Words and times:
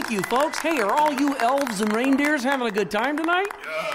Thank 0.00 0.12
you, 0.12 0.22
folks. 0.22 0.58
Hey, 0.58 0.80
are 0.80 0.90
all 0.90 1.12
you 1.12 1.36
elves 1.40 1.82
and 1.82 1.92
reindeers 1.92 2.42
having 2.42 2.66
a 2.66 2.70
good 2.70 2.90
time 2.90 3.18
tonight? 3.18 3.48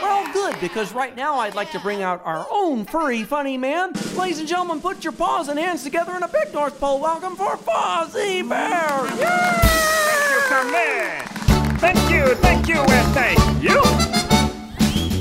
Well, 0.04 0.32
good, 0.34 0.56
because 0.62 0.94
right 0.94 1.16
now 1.16 1.40
I'd 1.40 1.56
like 1.56 1.72
to 1.72 1.80
bring 1.80 2.04
out 2.04 2.22
our 2.24 2.46
own 2.52 2.86
furry 2.86 3.24
funny 3.24 3.58
man. 3.58 3.92
Ladies 4.16 4.38
and 4.38 4.48
gentlemen, 4.48 4.82
put 4.82 5.04
your 5.04 5.14
paws 5.14 5.48
and 5.48 5.58
hands 5.58 5.84
together 5.84 6.16
in 6.16 6.22
a 6.22 6.28
big 6.28 6.54
North 6.54 6.80
Pole 6.80 7.00
welcome 7.00 7.36
for 7.36 7.58
Fozzie 7.58 8.48
Bear. 8.48 9.08
Yeah! 9.18 9.58
Thank 11.80 12.12
you. 12.12 12.12
Thank 12.12 12.12
you, 12.12 12.36
thank 12.36 12.68
you, 12.68 12.76
and 12.76 13.14
thank 13.16 13.40
you. 13.64 13.82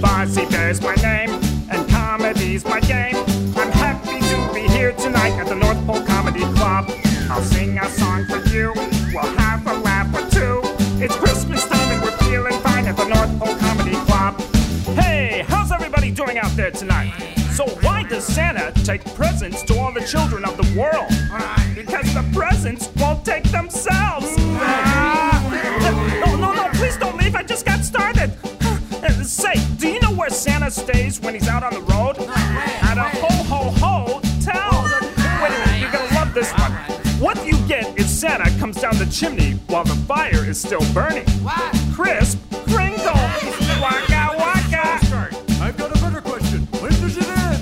Fozzie 0.02 0.50
Bear's 0.50 0.82
my 0.82 0.96
name, 0.96 1.30
and 1.70 1.88
comedy's 1.88 2.62
my 2.66 2.80
game. 2.80 3.16
I'm 3.56 3.72
happy 3.72 4.20
to 4.20 4.52
be 4.52 4.68
here 4.74 4.92
tonight 4.92 5.32
at 5.40 5.46
the 5.46 5.54
North 5.54 5.82
Pole 5.86 6.04
Comedy 6.04 6.40
Club. 6.40 6.90
I'll 7.30 7.42
sing 7.42 7.78
a 7.78 7.88
song 7.88 8.26
for 8.26 8.36
you. 8.50 8.74
We'll 8.74 9.22
have 9.22 9.66
a 9.66 9.72
laugh 9.72 9.72
or 9.72 9.78
two. 9.78 9.83
It's 11.04 11.16
Christmas 11.16 11.66
time 11.66 11.90
and 11.92 12.02
we're 12.02 12.16
feeling 12.16 12.58
fine 12.60 12.86
at 12.86 12.96
the 12.96 13.04
North 13.04 13.38
Pole 13.38 13.54
Comedy 13.58 13.94
Club. 14.06 14.40
Hey, 14.96 15.44
how's 15.46 15.70
everybody 15.70 16.10
doing 16.10 16.38
out 16.38 16.50
there 16.56 16.70
tonight? 16.70 17.12
So 17.52 17.66
why 17.82 18.04
does 18.04 18.24
Santa 18.24 18.72
take 18.86 19.04
presents 19.14 19.62
to 19.64 19.78
all 19.78 19.92
the 19.92 20.00
children 20.00 20.46
of 20.46 20.56
the 20.56 20.80
world? 20.80 21.10
Because 21.74 22.14
the 22.14 22.24
presents 22.32 22.88
won't 22.96 23.22
take 23.22 23.44
themselves. 23.50 24.34
No, 26.24 26.36
no, 26.36 26.52
no, 26.54 26.68
please 26.72 26.96
don't 26.96 27.18
leave. 27.18 27.36
I 27.36 27.42
just 27.42 27.66
got 27.66 27.84
started. 27.84 28.32
Uh, 28.62 29.10
Say, 29.22 29.54
do 29.76 29.88
you 29.88 30.00
know 30.00 30.12
where 30.12 30.30
Santa 30.30 30.70
stays 30.70 31.20
when 31.20 31.34
he's 31.34 31.48
out 31.48 31.62
on 31.62 31.74
the 31.74 31.82
road? 31.82 32.16
At 32.18 32.96
a 32.96 33.02
ho 33.20 33.28
ho 33.44 33.70
ho 33.70 34.20
hotel. 34.20 34.82
Wait 35.42 35.52
a 35.52 35.58
minute, 35.66 35.80
you're 35.80 35.92
gonna 35.92 36.14
love 36.14 36.32
this 36.32 36.50
one. 36.52 36.72
What 37.20 37.36
do 37.36 37.46
you 37.46 37.58
get 37.68 37.98
if 37.98 38.06
Santa 38.06 38.50
comes 38.58 38.80
down 38.80 38.96
the 38.96 39.06
chimney 39.06 39.53
while 39.74 39.82
the 39.82 39.96
fire 40.06 40.44
is 40.48 40.60
still 40.60 40.84
burning. 40.94 41.26
What? 41.42 41.74
Crisp 41.96 42.38
Kringle. 42.70 43.06
Waka 43.82 44.30
waka. 44.38 45.00
I've 45.60 45.76
got 45.76 45.90
a 45.90 46.00
better 46.00 46.20
question. 46.20 46.60
When 46.78 46.92
does 46.92 47.16
it 47.16 47.26
end? 47.26 47.60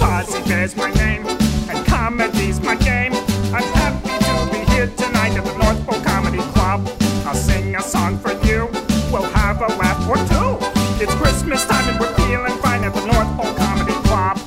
Fozzie 0.00 0.48
Bear's 0.48 0.74
my 0.74 0.90
name, 0.92 1.26
and 1.68 1.86
comedy's 1.86 2.62
my 2.62 2.76
game. 2.76 3.12
I'm 3.52 3.68
happy 3.76 4.08
to 4.24 4.50
be 4.50 4.72
here 4.72 4.86
tonight 4.96 5.36
at 5.36 5.44
the 5.44 5.54
North 5.58 5.86
Pole 5.86 6.00
Comedy 6.00 6.40
Club. 6.54 6.88
I'll 7.26 7.34
sing 7.34 7.76
a 7.76 7.82
song 7.82 8.18
for 8.18 8.32
you. 8.46 8.66
We'll 9.12 9.30
have 9.34 9.60
a 9.60 9.68
laugh 9.76 10.00
or 10.08 10.16
two. 10.16 10.56
It's 11.04 11.14
Christmas 11.16 11.66
time 11.66 11.90
and 11.90 12.00
we're 12.00 12.14
feeling 12.14 12.56
fine 12.62 12.84
at 12.84 12.94
the 12.94 13.04
North 13.04 13.36
Pole 13.36 13.54
Comedy 13.54 13.92
Club. 14.08 14.40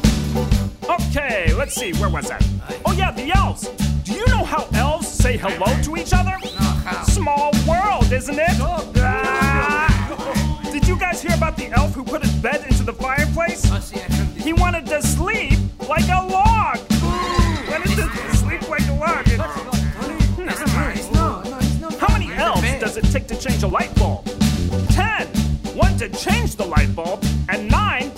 Okay, 0.99 1.53
let's 1.53 1.75
see, 1.75 1.93
where 1.93 2.09
was 2.09 2.27
that? 2.29 2.43
Oh 2.87 2.93
yeah, 2.93 3.11
the 3.11 3.31
elves. 3.37 3.88
Hello 5.41 5.81
to 5.83 5.97
each 5.97 6.13
other? 6.13 6.35
Small 7.05 7.51
world, 7.67 8.11
isn't 8.11 8.37
it? 8.39 8.49
Ah! 8.97 10.59
Did 10.71 10.87
you 10.87 10.97
guys 10.97 11.21
hear 11.21 11.35
about 11.35 11.55
the 11.57 11.67
elf 11.67 11.93
who 11.93 12.03
put 12.03 12.21
his 12.23 12.33
bed 12.33 12.63
into 12.67 12.83
the 12.83 12.93
fireplace? 12.93 13.63
He 14.35 14.53
wanted 14.53 14.85
to 14.87 15.01
sleep 15.01 15.57
like 15.87 16.07
a 16.09 16.25
log. 16.27 16.77
Wanted 17.69 17.95
to 17.95 18.35
sleep 18.35 18.67
like 18.69 18.87
a 18.87 18.93
log. 18.93 19.27
It- 19.27 19.39
Never 20.45 20.67
mind. 20.67 20.99
How 21.99 22.07
many 22.17 22.31
elves 22.33 22.61
does 22.79 22.97
it 22.97 23.03
take 23.11 23.27
to 23.27 23.35
change 23.37 23.63
a 23.63 23.67
light 23.67 23.93
bulb? 23.95 24.25
Ten. 24.89 25.27
One 25.75 25.95
to 25.97 26.09
change 26.09 26.55
the 26.55 26.65
light 26.65 26.93
bulb, 26.95 27.23
and 27.49 27.69
nine 27.69 28.11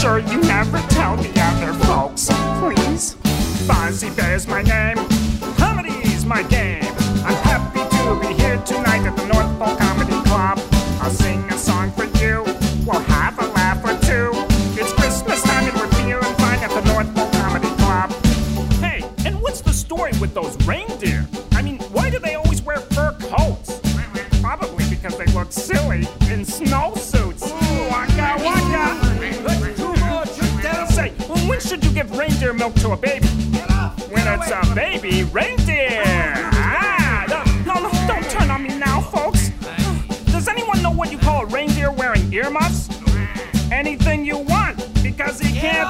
sure 0.00 0.18
you 0.18 0.40
never 0.42 0.78
tell 0.88 1.16
the 1.16 1.32
other 1.40 1.72
folks, 1.84 2.28
please. 2.60 3.16
Fozzie 3.66 4.14
Bear's 4.14 4.46
my 4.46 4.62
name, 4.62 4.96
comedy's 5.56 6.24
my 6.24 6.42
game. 6.44 6.84
I'm 7.26 7.34
happy 7.42 7.80
to 7.96 8.28
be 8.28 8.32
here 8.40 8.58
tonight 8.58 8.87
milk 32.68 32.80
to 32.80 32.90
a 32.92 32.96
baby? 32.96 33.26
When 34.10 34.26
it's 34.26 34.50
a 34.50 34.74
baby 34.74 35.24
reindeer. 35.24 36.02
Ah, 36.04 37.24
no, 37.66 37.74
no, 37.74 37.90
don't 38.06 38.28
turn 38.30 38.50
on 38.50 38.62
me 38.62 38.76
now, 38.78 39.00
folks. 39.00 39.50
Does 40.26 40.48
anyone 40.48 40.82
know 40.82 40.90
what 40.90 41.10
you 41.10 41.18
call 41.18 41.42
a 41.42 41.46
reindeer 41.46 41.90
wearing 41.90 42.32
earmuffs? 42.32 42.88
Anything 43.70 44.24
you 44.24 44.38
want, 44.38 45.02
because 45.02 45.38
he 45.40 45.52
can't 45.58 45.87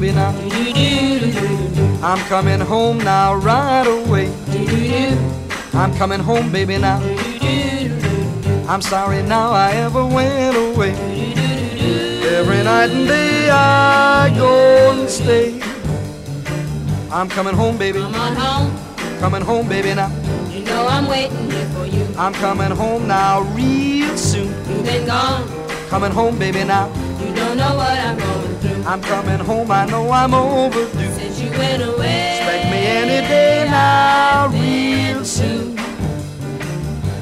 baby, 0.00 0.12
now. 0.14 0.30
I'm 2.02 2.18
coming 2.28 2.60
home 2.60 2.98
now, 2.98 3.34
right 3.34 3.86
away. 3.86 4.32
I'm 5.74 5.94
coming 5.94 6.20
home, 6.20 6.50
baby, 6.50 6.78
now. 6.78 7.00
I'm 8.68 8.80
sorry 8.80 9.22
now 9.22 9.50
I 9.50 9.72
ever 9.72 10.06
went 10.06 10.56
away. 10.56 10.92
Every 12.22 12.62
night 12.62 12.90
and 12.90 13.06
day 13.08 13.50
I 13.50 14.32
go 14.36 14.92
and 14.92 15.10
stay. 15.10 15.60
I'm 17.10 17.28
coming 17.28 17.54
home, 17.54 17.76
baby. 17.76 18.00
Come 18.00 18.14
on 18.14 18.36
home, 18.36 19.18
Coming 19.18 19.42
home, 19.42 19.68
baby, 19.68 19.94
now. 19.94 20.08
you 20.50 20.64
know 20.64 20.86
I'm 20.86 21.06
waiting 21.08 21.50
here 21.50 21.66
for 21.70 21.84
you. 21.86 22.06
I'm 22.16 22.32
coming 22.34 22.70
home 22.70 23.06
now, 23.06 23.42
real 23.54 24.16
soon. 24.16 24.46
You've 24.68 24.84
been 24.84 25.06
gone, 25.06 25.46
Coming 25.88 26.12
home, 26.12 26.38
baby, 26.38 26.64
now. 26.64 26.86
you 27.20 27.34
don't 27.34 27.56
know 27.58 27.74
what 27.76 27.98
I'm 27.98 28.16
going. 28.18 28.39
I'm 28.86 29.00
coming 29.02 29.38
home, 29.38 29.70
I 29.70 29.84
know 29.86 30.10
I'm 30.10 30.34
overdue. 30.34 31.12
Since 31.12 31.40
you 31.40 31.50
went 31.50 31.82
away, 31.82 32.38
Expect 32.38 32.64
me 32.72 32.78
any 32.86 33.28
day 33.28 33.66
now, 33.70 34.48
real 34.48 35.24
soon. 35.24 35.78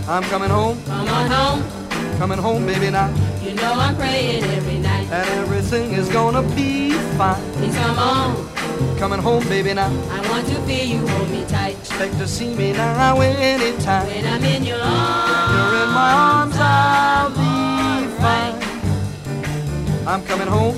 I'm 0.08 0.22
coming 0.24 0.48
home, 0.50 0.78
Come 0.86 1.08
on 1.08 1.30
home, 1.30 2.18
coming 2.18 2.38
home, 2.38 2.64
baby, 2.64 2.90
now. 2.90 3.08
you 3.42 3.54
know 3.54 3.72
I'm 3.74 3.96
praying 3.96 4.44
every 4.44 4.78
night. 4.78 5.06
And 5.10 5.28
everything 5.40 5.92
is 5.92 6.08
gonna 6.08 6.42
be 6.54 6.92
fine. 7.18 7.42
Please 7.54 7.74
come 7.76 7.98
on, 7.98 8.48
Coming 8.98 9.18
home, 9.20 9.44
baby, 9.48 9.74
now. 9.74 9.88
I 10.10 10.20
want 10.30 10.46
to 10.48 10.54
feel 10.62 10.84
you 10.86 11.06
hold 11.06 11.28
me 11.30 11.44
tight. 11.48 11.76
Expect 11.80 12.16
to 12.18 12.26
see 12.28 12.54
me 12.54 12.72
now 12.72 13.20
anytime. 13.20 14.06
When 14.06 14.24
I'm 14.26 14.44
in 14.44 14.64
your 14.64 14.80
arms, 14.80 15.52
You're 15.52 15.82
in 15.84 15.90
my 15.90 16.12
arms, 16.12 16.56
I'll 16.58 17.30
be 17.30 18.06
fine. 18.22 18.54
I'm 20.06 20.24
coming 20.24 20.46
home, 20.48 20.77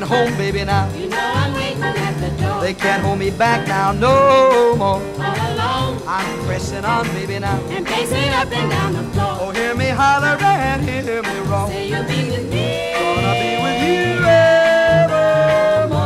Coming 0.00 0.08
home, 0.08 0.36
baby, 0.36 0.64
now. 0.64 0.92
You 0.94 1.08
know 1.08 1.16
I'm 1.16 1.54
waiting 1.54 1.82
at 1.82 2.20
the 2.20 2.42
door. 2.42 2.60
They 2.60 2.74
can't 2.74 3.02
hold 3.02 3.18
me 3.18 3.30
back 3.30 3.66
now 3.66 3.92
no 3.92 4.76
more. 4.76 5.00
All 5.00 5.00
alone 5.00 6.02
I'm 6.06 6.44
pressing 6.44 6.84
on, 6.84 7.06
baby, 7.14 7.38
now. 7.38 7.58
and 7.70 7.86
pacing 7.86 8.28
up 8.30 8.52
and 8.52 8.70
down 8.70 8.92
the 8.92 9.02
floor. 9.12 9.38
Oh, 9.40 9.50
hear 9.50 9.74
me 9.74 9.88
holler 9.88 10.36
and 10.42 10.82
hear 10.82 11.22
me 11.22 11.38
roar. 11.48 11.68
Say 11.68 11.88
you'll 11.88 12.04
be 12.04 12.30
with 12.30 12.50
me. 12.50 12.92
Gonna 12.92 13.32
be 13.40 13.56
with 13.64 13.80
you 13.88 14.24
evermore. 14.26 15.96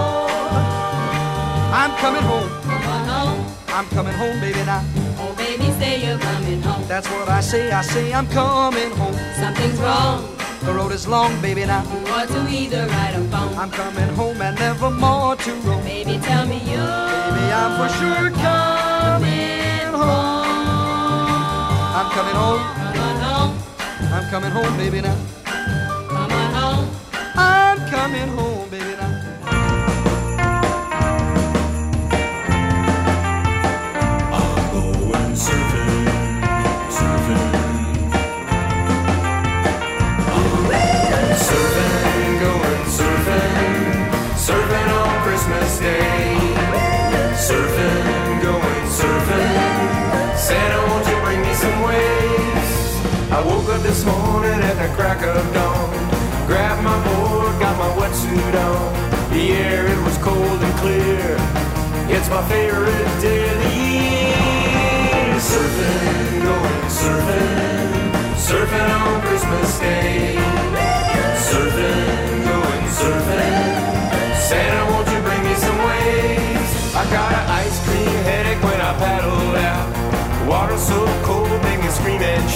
I'm 1.80 1.92
coming 1.98 2.22
home. 2.22 2.48
Come 2.62 2.84
on 2.94 3.08
home. 3.08 3.54
I'm 3.68 3.86
coming 3.88 4.14
home, 4.14 4.40
baby, 4.40 4.64
now. 4.64 4.84
Oh, 5.18 5.34
baby, 5.36 5.70
say 5.80 6.06
you're 6.06 6.18
coming 6.18 6.62
home. 6.62 6.86
That's 6.86 7.08
what 7.08 7.28
I 7.28 7.40
say. 7.40 7.72
I 7.72 7.82
say 7.82 8.12
I'm 8.12 8.28
coming 8.28 8.90
home. 8.92 9.16
Something's 9.34 9.80
wrong. 9.80 10.39
The 10.62 10.74
road 10.74 10.92
is 10.92 11.08
long, 11.08 11.40
baby, 11.40 11.64
now. 11.64 11.82
Ought 12.08 12.28
to 12.28 12.46
either 12.48 12.86
write 12.86 13.14
or 13.16 13.24
phone. 13.28 13.54
I'm 13.56 13.70
coming 13.70 14.08
home 14.14 14.40
and 14.42 14.58
never 14.58 14.90
more 14.90 15.34
to 15.36 15.52
roam. 15.66 15.82
Baby, 15.84 16.18
tell 16.18 16.46
me 16.46 16.58
you. 16.58 16.76
Baby, 16.76 17.46
I'm 17.60 17.72
for 17.80 17.88
sure 17.98 18.30
coming 18.30 19.94
home. 19.94 20.44
I'm 21.98 22.10
coming 22.12 22.34
home. 22.34 22.62
Come 22.76 22.98
on 23.08 23.16
home. 23.22 23.52
I'm 24.12 24.30
coming 24.30 24.50
home, 24.50 24.76
baby, 24.76 25.00
now. 25.00 25.39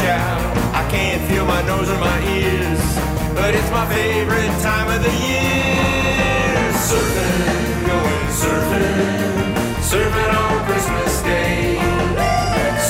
Shout. 0.00 0.42
I 0.74 0.82
can't 0.90 1.22
feel 1.28 1.46
my 1.46 1.62
nose 1.62 1.88
or 1.88 1.98
my 1.98 2.18
ears, 2.38 2.82
but 3.34 3.54
it's 3.54 3.70
my 3.70 3.86
favorite 3.94 4.54
time 4.60 4.88
of 4.94 5.00
the 5.06 5.14
year. 5.28 6.58
Surfing, 6.88 7.86
going 7.90 8.28
surfing, 8.42 9.54
surfing 9.90 10.32
on 10.42 10.54
Christmas 10.68 11.12
Day. 11.22 11.78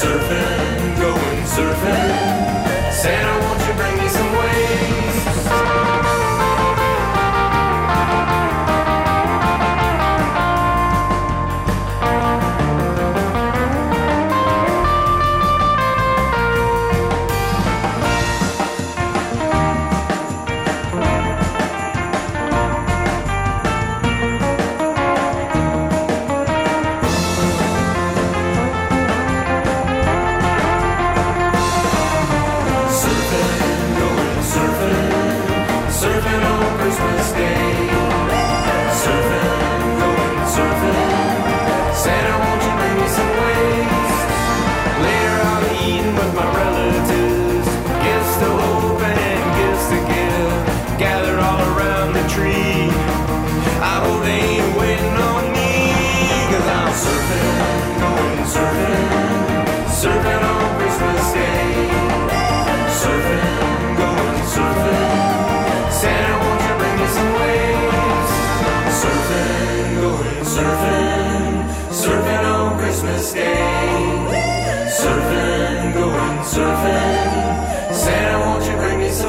Surfing, 0.00 1.00
going 1.04 1.40
surfing. 1.56 2.92
Santa, 2.92 3.34
won't 3.42 3.63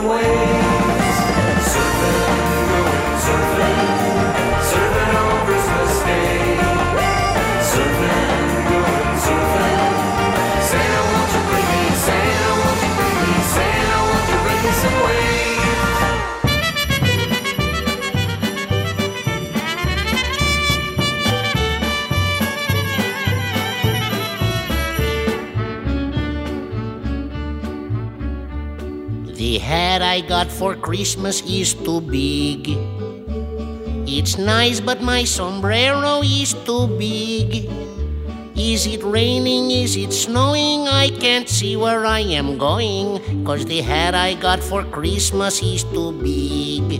you 0.06 0.55
The 29.96 30.02
hat 30.02 30.12
I 30.12 30.28
got 30.28 30.52
for 30.52 30.76
Christmas 30.76 31.40
is 31.48 31.74
too 31.74 32.02
big. 32.02 32.68
It's 34.04 34.38
nice, 34.38 34.82
but 34.82 35.00
my 35.00 35.24
sombrero 35.24 36.20
is 36.20 36.52
too 36.68 36.92
big. 37.00 37.72
Is 38.60 38.88
it 38.88 39.02
raining? 39.08 39.72
Is 39.72 39.96
it 39.96 40.12
snowing? 40.12 40.90
I 40.90 41.16
can't 41.16 41.48
see 41.48 41.78
where 41.78 42.06
I 42.06 42.28
am 42.36 42.58
going. 42.58 43.24
Cause 43.46 43.64
the 43.64 43.80
hat 43.80 44.16
I 44.16 44.34
got 44.34 44.60
for 44.60 44.84
Christmas 44.84 45.64
is 45.64 45.86
too 45.86 46.12
big. 46.12 47.00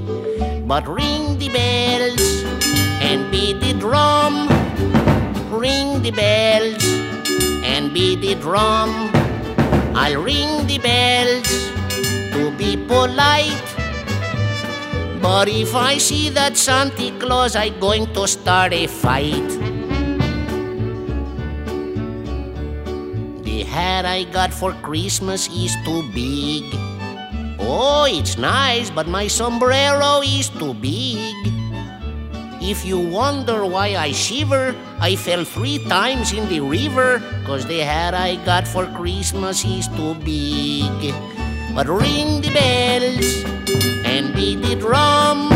But 0.66 0.88
ring 0.88 1.38
the 1.38 1.52
bells 1.52 2.48
and 3.04 3.30
beat 3.30 3.60
the 3.60 3.76
drum. 3.76 4.48
Ring 5.52 6.02
the 6.02 6.16
bells 6.16 6.86
and 7.60 7.94
beat 7.94 8.22
the 8.22 8.36
drum. 8.36 9.12
I'll 9.92 10.24
ring 10.24 10.64
the 10.64 10.80
bells 10.80 11.76
be 12.66 12.74
polite. 12.90 13.68
But 15.22 15.48
if 15.48 15.76
I 15.76 15.98
see 15.98 16.30
that 16.30 16.58
Santa 16.58 17.14
Claus, 17.22 17.56
I'm 17.56 17.80
going 17.80 18.10
to 18.18 18.28
start 18.28 18.74
a 18.74 18.88
fight. 18.88 19.50
The 23.46 23.62
hat 23.70 24.06
I 24.06 24.26
got 24.34 24.52
for 24.54 24.74
Christmas 24.82 25.46
is 25.50 25.78
too 25.86 26.02
big. 26.14 26.66
Oh, 27.62 28.10
it's 28.10 28.38
nice, 28.38 28.90
but 28.90 29.08
my 29.08 29.28
sombrero 29.28 30.22
is 30.26 30.50
too 30.50 30.74
big. 30.74 31.54
If 32.66 32.82
you 32.84 32.98
wonder 32.98 33.66
why 33.66 33.94
I 33.94 34.12
shiver, 34.12 34.74
I 34.98 35.16
fell 35.16 35.46
three 35.46 35.86
times 35.86 36.34
in 36.34 36.50
the 36.50 36.62
river, 36.62 37.22
cause 37.46 37.66
the 37.70 37.86
hat 37.86 38.16
I 38.16 38.42
got 38.42 38.68
for 38.68 38.90
Christmas 38.98 39.62
is 39.66 39.88
too 39.90 40.16
big. 40.26 41.14
But 41.76 41.90
ring 41.90 42.40
the 42.40 42.52
bells 42.56 43.44
and 44.08 44.34
beat 44.34 44.62
the 44.64 44.80
drum. 44.80 45.52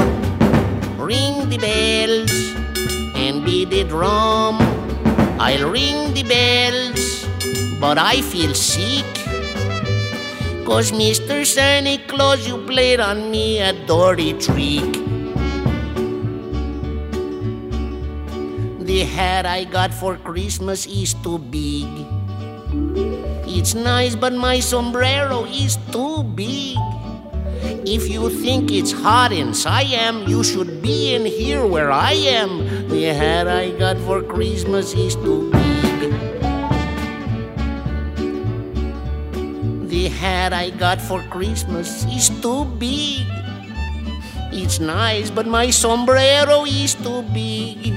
Ring 1.00 1.48
the 1.48 1.58
bells 1.58 2.34
and 3.16 3.46
beat 3.46 3.70
the 3.70 3.86
drum. 3.86 4.60
I'll 5.40 5.72
ring 5.72 6.14
the 6.14 6.24
bells, 6.24 7.24
but 7.80 7.98
I 7.98 8.20
feel 8.20 8.54
sick. 8.54 9.08
Cause 10.68 10.92
Mr. 10.92 11.46
Santa 11.46 11.98
Claus, 12.06 12.46
you 12.46 12.66
played 12.68 13.00
on 13.00 13.32
me 13.32 13.60
a 13.60 13.72
dirty 13.88 14.34
trick. 14.34 14.92
The 18.84 19.08
hat 19.08 19.46
I 19.46 19.64
got 19.64 19.94
for 19.94 20.18
Christmas 20.18 20.86
is 20.86 21.14
too 21.14 21.40
big. 21.40 21.88
It's 23.48 23.74
nice, 23.74 24.16
but 24.16 24.34
my 24.34 24.60
sombrero 24.60 25.46
is 25.46 25.79
too 25.92 26.24
big. 26.24 26.78
If 27.90 28.08
you 28.08 28.30
think 28.30 28.72
it's 28.72 28.92
hot 28.92 29.32
in 29.32 29.54
Siam, 29.54 30.28
you 30.28 30.44
should 30.44 30.82
be 30.82 31.16
in 31.16 31.26
here 31.26 31.66
where 31.66 31.92
I 31.92 32.14
am. 32.14 32.90
The 32.90 33.10
hat 33.16 33.48
I 33.48 33.72
got 33.72 33.98
for 34.06 34.22
Christmas 34.22 34.94
is 34.94 35.16
too 35.16 35.50
big. 35.50 36.14
The 39.90 40.06
hat 40.14 40.54
I 40.54 40.70
got 40.70 41.02
for 41.02 41.24
Christmas 41.34 42.06
is 42.06 42.30
too 42.42 42.66
big. 42.78 43.26
It's 44.52 44.80
nice, 44.80 45.32
but 45.32 45.48
my 45.48 45.72
sombrero 45.72 46.66
is 46.66 46.94
too 46.94 47.24
big. 47.34 47.96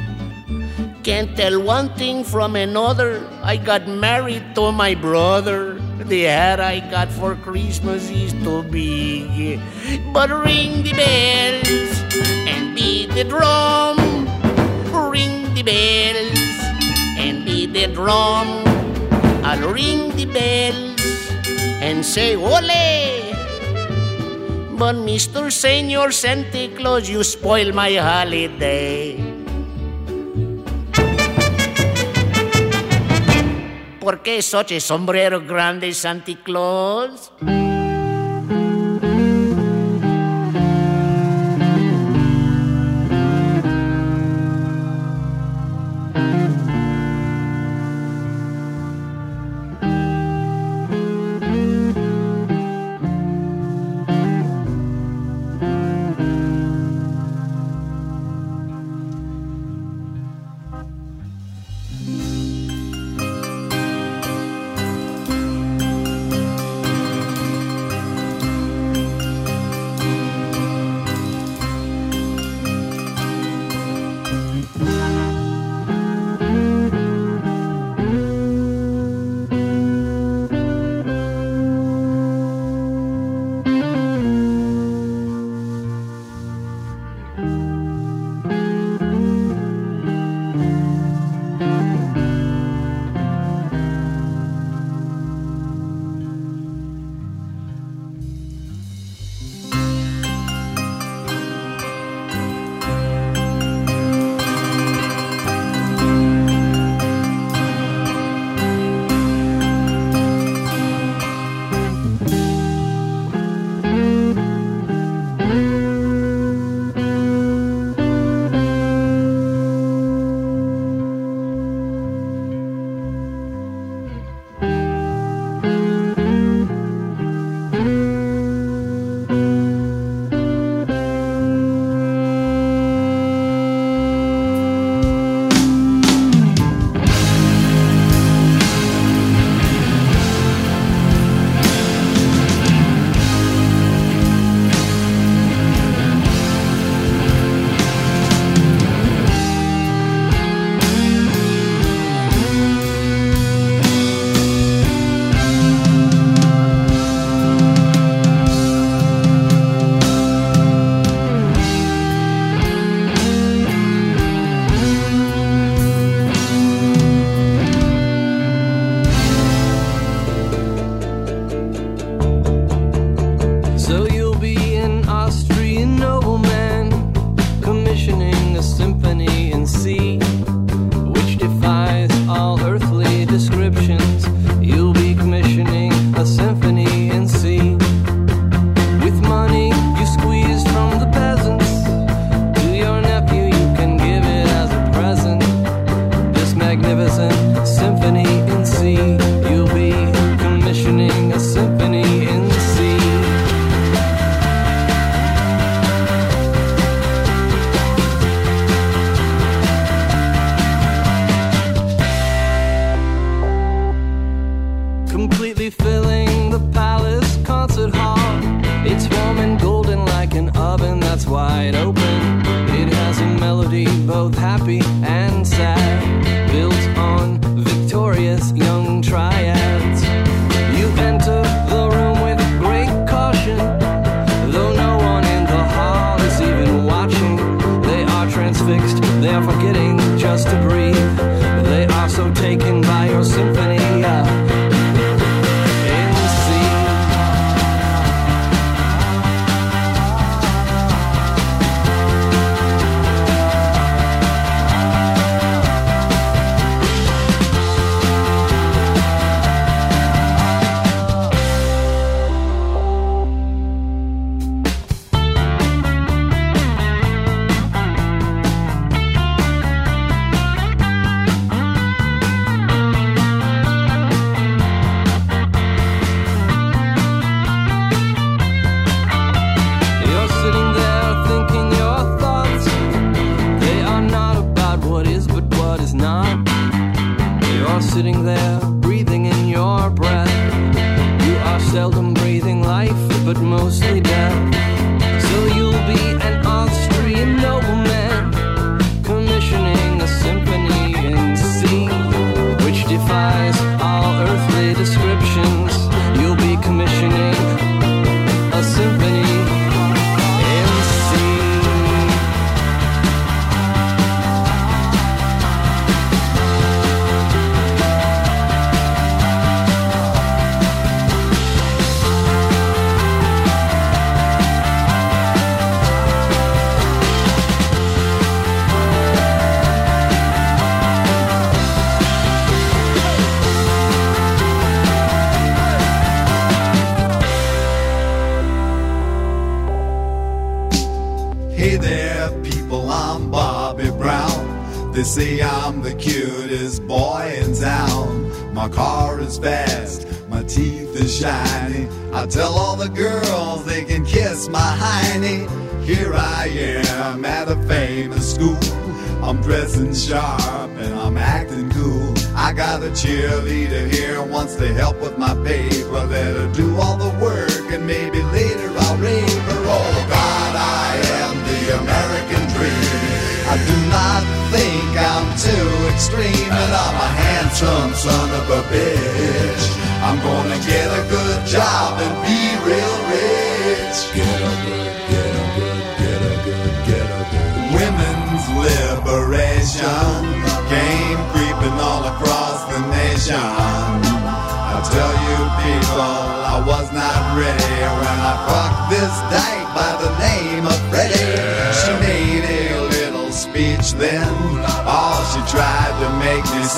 Can't 1.03 1.37
tell 1.37 1.61
one 1.61 1.93
thing 1.99 2.23
from 2.23 2.55
another. 2.55 3.27
I 3.43 3.59
got 3.59 3.89
married 3.89 4.55
to 4.55 4.71
my 4.71 4.95
brother. 4.95 5.82
The 6.06 6.25
hat 6.25 6.59
I 6.59 6.80
got 6.90 7.09
for 7.09 7.37
Christmas 7.37 8.11
is 8.11 8.32
too 8.42 8.62
big. 8.64 9.61
But 10.12 10.30
ring 10.30 10.82
the 10.82 10.92
bells 10.92 11.94
and 12.50 12.75
beat 12.75 13.14
the 13.14 13.23
drum. 13.23 13.99
Ring 14.90 15.54
the 15.54 15.62
bells 15.62 16.59
and 17.16 17.44
beat 17.44 17.73
the 17.73 17.87
drum. 17.94 18.66
I'll 19.47 19.71
ring 19.71 20.11
the 20.16 20.26
bells 20.26 21.30
and 21.80 22.04
say, 22.04 22.35
Ole! 22.35 23.32
But 24.76 24.97
Mr. 24.97 25.52
Senor 25.52 26.11
Santa 26.11 26.68
Claus, 26.75 27.09
you 27.09 27.23
spoil 27.23 27.73
my 27.73 27.94
holiday. 27.94 29.32
¿Por 34.02 34.21
qué 34.21 34.42
such 34.42 34.73
a 34.73 34.80
sombrero 34.80 35.40
grande, 35.47 35.94
Santa 35.94 36.32
Claus? 36.42 37.30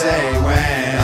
Say 0.04 0.28
when 0.44 1.00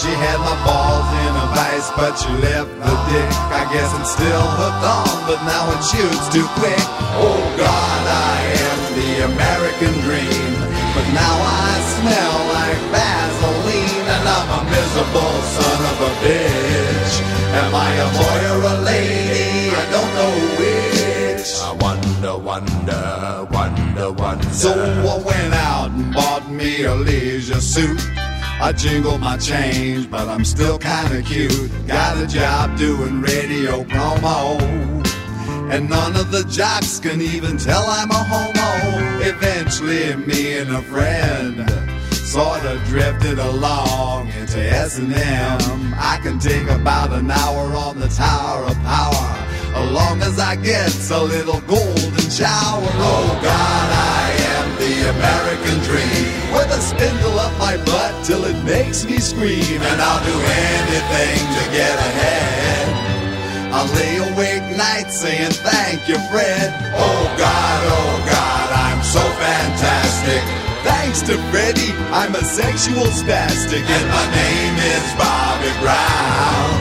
she 0.00 0.08
had 0.16 0.38
my 0.40 0.56
balls 0.64 1.08
in 1.24 1.32
a 1.44 1.46
vice, 1.52 1.88
but 1.92 2.16
she 2.16 2.32
left 2.40 2.72
the 2.72 2.94
dick. 3.12 3.30
I 3.52 3.68
guess 3.68 3.90
I'm 3.92 4.08
still 4.16 4.46
hooked 4.56 4.84
on, 4.98 5.12
but 5.28 5.40
now 5.44 5.68
it 5.76 5.82
shoots 5.84 6.26
too 6.32 6.48
quick. 6.56 6.84
Oh 7.20 7.40
God, 7.60 8.02
I 8.08 8.36
am 8.64 8.80
the 8.96 9.10
American 9.30 9.92
dream, 10.06 10.52
but 10.96 11.06
now 11.12 11.34
I 11.36 11.70
smell 12.00 12.36
like 12.56 12.80
Vaseline, 12.94 14.08
and 14.14 14.24
I'm 14.36 14.48
a 14.56 14.60
miserable 14.72 15.36
son 15.56 15.80
of 15.92 15.98
a 16.08 16.12
bitch. 16.24 17.14
Am 17.60 17.72
I 17.76 17.90
a 18.06 18.08
boy 18.20 18.40
or 18.52 18.60
a 18.72 18.76
lady? 18.88 19.68
I 19.76 19.84
don't 19.94 20.12
know 20.18 20.34
which. 20.60 21.48
I 21.68 21.72
wonder, 21.84 22.34
wonder, 22.50 23.04
wonder, 23.52 24.08
wonder. 24.12 24.48
So 24.64 24.72
I 24.72 25.16
went 25.30 25.52
out 25.52 25.90
and 25.90 26.14
bought 26.14 26.50
me 26.50 26.84
a 26.84 26.94
leisure 26.94 27.60
suit. 27.60 28.00
I 28.62 28.72
jingle 28.72 29.16
my 29.16 29.38
change, 29.38 30.10
but 30.10 30.28
I'm 30.28 30.44
still 30.44 30.78
kinda 30.78 31.22
cute. 31.22 31.70
Got 31.86 32.18
a 32.18 32.26
job 32.26 32.76
doing 32.76 33.22
radio 33.22 33.84
promo. 33.84 34.60
And 35.72 35.88
none 35.88 36.14
of 36.16 36.30
the 36.30 36.44
jocks 36.44 36.98
can 36.98 37.22
even 37.22 37.56
tell 37.56 37.84
I'm 37.86 38.10
a 38.10 38.22
homo. 38.32 38.70
Eventually, 39.22 40.14
me 40.26 40.58
and 40.58 40.70
a 40.76 40.82
friend 40.82 41.90
sorta 42.30 42.80
drifted 42.86 43.38
along 43.38 44.28
into 44.38 44.60
S&M. 44.60 45.94
I 45.98 46.18
can 46.22 46.38
take 46.38 46.68
about 46.68 47.12
an 47.12 47.30
hour 47.30 47.74
on 47.74 47.98
the 47.98 48.08
Tower 48.08 48.64
of 48.64 48.76
Power, 48.84 49.28
as 49.74 49.90
long 49.90 50.22
as 50.22 50.38
I 50.38 50.54
get 50.54 50.94
a 51.10 51.22
little 51.22 51.60
golden 51.62 52.30
shower. 52.30 52.90
Oh 53.08 53.40
God, 53.42 53.88
I 53.92 53.99
the 54.90 55.10
American 55.10 55.78
dream, 55.86 56.26
with 56.50 56.66
a 56.74 56.80
spindle 56.82 57.38
up 57.38 57.54
my 57.58 57.76
butt 57.86 58.12
till 58.24 58.42
it 58.44 58.58
makes 58.64 59.04
me 59.04 59.18
scream, 59.18 59.78
and 59.78 59.98
I'll 60.02 60.24
do 60.26 60.34
anything 60.34 61.38
to 61.56 61.62
get 61.70 61.94
ahead. 61.94 62.86
I'll 63.70 63.86
lay 63.94 64.18
awake 64.18 64.66
nights 64.76 65.20
saying 65.20 65.54
thank 65.62 66.08
you, 66.08 66.18
Fred. 66.26 66.74
Oh 66.98 67.22
God, 67.38 67.80
oh 67.86 68.14
God, 68.26 68.66
I'm 68.86 69.02
so 69.06 69.22
fantastic. 69.38 70.42
Thanks 70.82 71.22
to 71.22 71.38
Freddie, 71.54 71.94
I'm 72.10 72.34
a 72.34 72.42
sexual 72.42 73.06
spastic, 73.14 73.86
and 73.86 74.06
my 74.10 74.26
name 74.42 74.74
is 74.90 75.06
Bobby 75.14 75.72
Brown. 75.86 76.74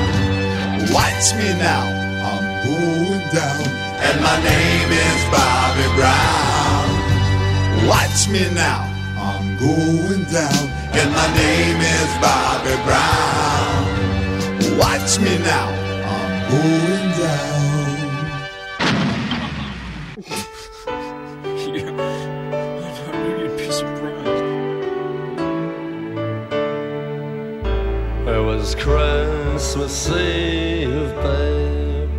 Watch 0.98 1.38
me 1.38 1.54
now, 1.62 1.86
I'm 2.26 2.46
going 2.66 3.26
down, 3.30 3.66
and 4.02 4.18
my 4.18 4.38
name 4.42 4.90
is 4.98 5.20
Bobby 5.30 5.88
Brown. 5.94 6.49
Watch 7.88 8.28
me 8.30 8.50
now, 8.54 8.82
I'm 9.18 9.58
going 9.58 10.24
down, 10.26 10.70
and 10.94 11.12
my 11.12 11.28
name 11.34 11.82
is 11.82 12.10
Bobby 12.22 12.76
Brown. 12.86 13.86
Watch 14.78 15.20
me 15.20 15.38
now, 15.40 15.70
I'm 16.14 16.34
going 16.52 17.12
down. 17.20 17.60
It 28.30 28.42
was 28.46 28.76
Christmas 28.76 30.10
Eve, 30.10 31.16
babe, 31.24 32.10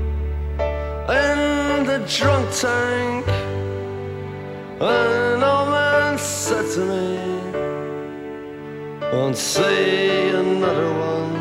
in 1.09 1.85
the 1.87 2.05
drunk 2.09 2.51
tank. 2.53 3.27
An 4.81 4.87
old 4.89 5.21
man 5.21 5.30
said 6.51 6.69
to 6.75 6.81
me, 6.81 7.17
Won't 9.13 9.37
see 9.37 10.31
another 10.31 10.91
one. 11.13 11.37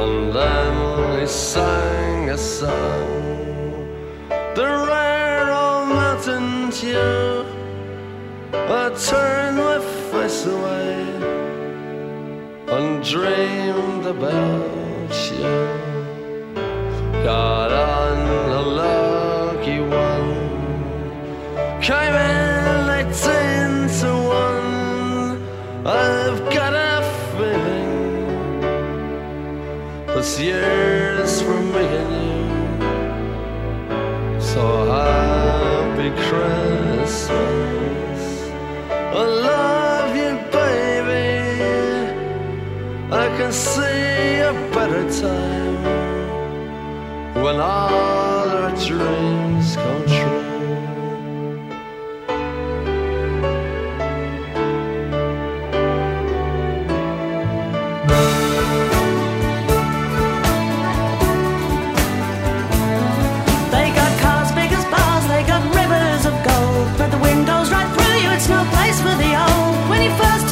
And 0.00 0.34
then 0.34 1.20
he 1.20 1.26
sang 1.28 2.30
a 2.30 2.36
song, 2.36 3.06
the 4.56 4.68
rare 4.90 5.48
old 5.62 5.86
mountain 6.00 6.70
dew. 6.70 7.46
I 8.80 8.84
turned 9.08 9.58
my 9.68 9.78
face 10.10 10.42
away 10.56 10.98
and 12.74 13.04
dreamed 13.12 14.06
about 14.14 15.14
you. 15.30 15.54
Got 17.22 17.70
on 17.70 18.18
a 18.60 18.62
lucky 18.82 19.78
one, 19.78 20.28
came 21.80 22.16
in 22.30 22.45
year's 30.38 31.40
for 31.40 31.54
and 31.54 31.72
you. 31.78 32.90
So 34.40 34.84
happy 34.86 36.10
Christmas. 36.26 37.30
I 38.90 39.24
love 39.50 40.16
you, 40.16 40.32
baby. 40.52 41.30
I 43.12 43.26
can 43.36 43.52
see 43.52 44.40
a 44.40 44.52
better 44.74 45.04
time 45.20 45.82
when 47.42 47.56
all 47.56 48.48
our 48.60 48.70
dreams 48.76 49.76
come 49.76 50.06
true. 50.06 50.45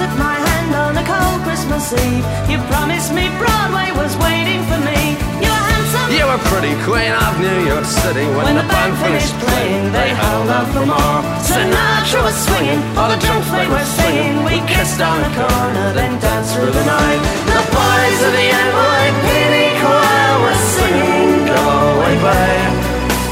Took 0.05 0.19
my 0.19 0.37
hand 0.37 0.73
on 0.77 0.93
a 1.01 1.05
cold 1.09 1.41
Christmas 1.49 1.93
Eve. 1.97 2.25
You 2.51 2.59
promised 2.69 3.11
me 3.17 3.25
Broadway 3.41 3.89
was 3.97 4.13
waiting 4.21 4.61
for 4.69 4.77
me. 4.85 5.17
You 5.41 5.49
were 5.49 5.65
handsome. 5.73 6.09
You 6.13 6.25
were 6.29 6.41
pretty 6.53 6.75
queen 6.85 7.13
of 7.25 7.33
New 7.41 7.61
York 7.65 7.89
City 7.89 8.27
when, 8.37 8.45
When 8.45 8.57
the 8.61 8.69
band 8.69 8.93
finished 9.01 9.33
playing. 9.41 9.93
They 9.97 10.11
held 10.13 10.49
out 10.57 10.69
for 10.77 10.85
more. 10.85 11.21
Sinatra 11.41 12.21
was 12.21 12.37
swinging, 12.37 12.81
all 12.99 13.09
the 13.09 13.21
drums 13.25 13.49
they 13.57 13.67
were 13.75 13.89
singing. 14.01 14.45
We 14.45 14.61
kissed 14.69 15.01
on 15.01 15.17
the 15.25 15.33
corner, 15.41 15.87
then 15.97 16.13
danced 16.21 16.53
through 16.53 16.75
the 16.81 16.85
night. 16.85 17.21
The 17.57 17.65
boys 17.73 18.21
of 18.29 18.33
the 18.41 18.49
NYPD 18.69 19.57
choir 19.81 20.33
were 20.45 20.61
singing, 20.77 21.49
"Go 21.49 21.63
Away, 21.89 22.15
Babe," 22.25 22.77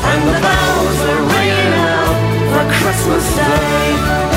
and 0.09 0.21
the 0.29 0.37
bells 0.45 0.99
were 1.05 1.23
ringing 1.37 1.75
out 1.93 2.17
for 2.53 2.65
Christmas 2.81 3.25
Day. 3.37 4.32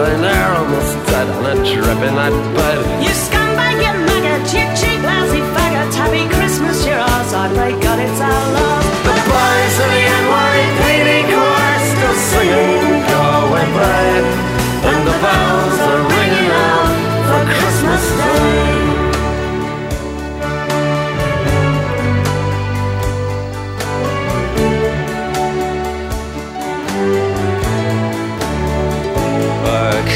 Lying 0.00 0.22
there 0.22 0.52
almost 0.54 0.94
dead 1.06 1.28
on 1.28 1.44
a 1.46 1.54
drip 1.66 2.00
in 2.08 2.14
that 2.14 2.34
bed. 2.54 2.78
You 3.02 3.12
scumbag, 3.24 3.78
you 3.82 3.94
maggot, 4.06 4.46
you 4.54 4.66
cheap, 4.78 5.00
lousy 5.02 5.42
faggot. 5.54 5.90
Happy 5.94 6.24
Christmas, 6.36 6.86
you're 6.86 6.98
ours. 6.98 7.32
I 7.34 7.50
pray 7.54 7.74
God 7.82 7.98
it's 7.98 8.20
our 8.20 8.44
love. 8.54 8.84
The 9.06 9.14
boys 9.26 9.76
of 9.82 9.88
the 9.94 10.02
NYPD 10.22 11.08
chorus 11.30 11.84
still 11.90 12.16
singing 12.30 13.02
Go 13.10 13.22
Away 13.42 13.66
And 14.90 15.00
the 15.08 15.16
bells 15.24 15.78
are 15.90 16.02
ringing 16.14 16.50
out 16.52 16.90
for 17.28 17.42
Christmas 17.58 18.04
Day 18.18 18.77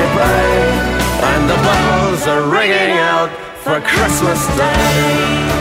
"Galway 0.00 0.14
Bay," 0.16 0.70
and 1.22 1.50
the 1.50 1.56
bells 1.56 2.26
are 2.26 2.48
ringing 2.48 2.96
out 2.98 3.30
for 3.62 3.80
Christmas 3.80 4.46
Day. 4.56 5.59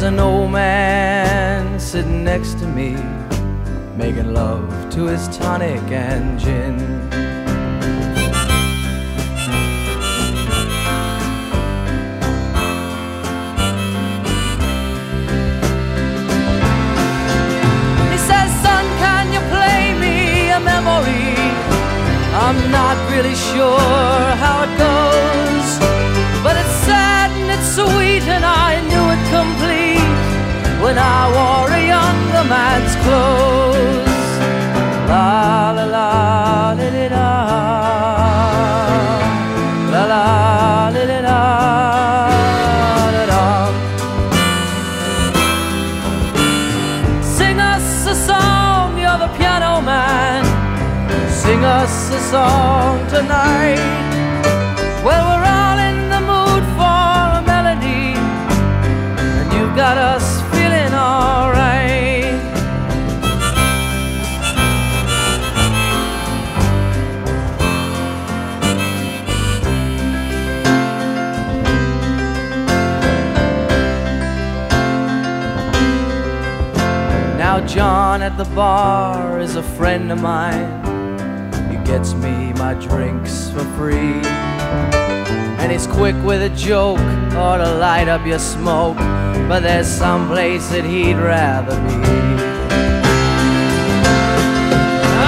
There's 0.00 0.14
an 0.14 0.18
old 0.18 0.50
man 0.50 1.78
sitting 1.78 2.24
next 2.24 2.58
to 2.60 2.66
me, 2.66 2.96
making 3.98 4.32
love 4.32 4.88
to 4.92 5.04
his 5.04 5.28
tonic 5.28 5.82
and 5.92 6.40
gin. 6.40 6.78
He 18.10 18.16
says, 18.16 18.50
Son, 18.62 18.86
can 19.04 19.30
you 19.34 19.40
play 19.52 19.92
me 20.00 20.48
a 20.48 20.60
memory? 20.60 21.36
I'm 22.32 22.70
not 22.70 22.96
really 23.10 23.34
sure 23.34 23.89
song 52.30 53.04
tonight. 53.08 53.80
Well, 55.04 55.24
we're 55.30 55.46
all 55.58 55.78
in 55.90 55.98
the 56.14 56.20
mood 56.30 56.64
for 56.78 57.20
a 57.38 57.42
melody, 57.44 58.14
and 59.40 59.52
you've 59.52 59.74
got 59.74 59.98
us 59.98 60.40
feeling 60.52 60.94
alright. 60.94 62.38
Now, 77.36 77.66
John 77.66 78.22
at 78.22 78.36
the 78.38 78.44
bar 78.54 79.40
is 79.40 79.56
a 79.56 79.64
friend 79.64 80.12
of 80.12 80.20
mine. 80.22 80.79
Gets 81.90 82.14
me 82.14 82.52
my 82.52 82.74
drinks 82.74 83.50
for 83.50 83.64
free. 83.76 84.22
And 85.58 85.72
he's 85.72 85.88
quick 85.88 86.14
with 86.24 86.40
a 86.40 86.54
joke 86.54 87.00
or 87.34 87.58
to 87.58 87.74
light 87.80 88.06
up 88.06 88.24
your 88.24 88.38
smoke. 88.38 88.96
But 89.48 89.64
there's 89.64 89.88
some 89.88 90.28
place 90.28 90.68
that 90.68 90.84
he'd 90.84 91.16
rather 91.16 91.74
be. 91.74 91.98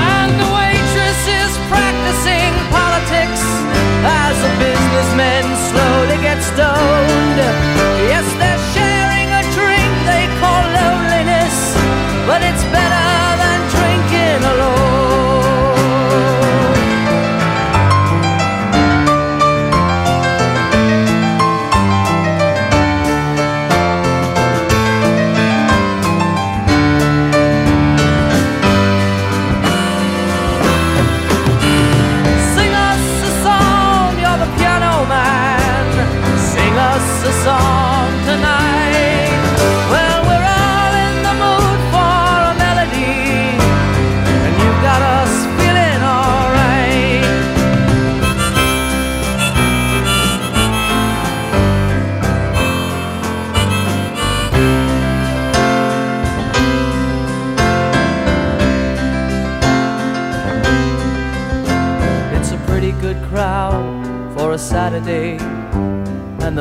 And 0.06 0.32
the 0.38 0.48
waitress 0.54 1.22
is 1.26 1.50
practicing 1.66 2.54
politics 2.70 3.42
as 4.06 4.34
the 4.38 4.52
businessmen 4.62 5.42
slowly 5.66 6.22
get 6.22 6.40
started. 6.44 7.71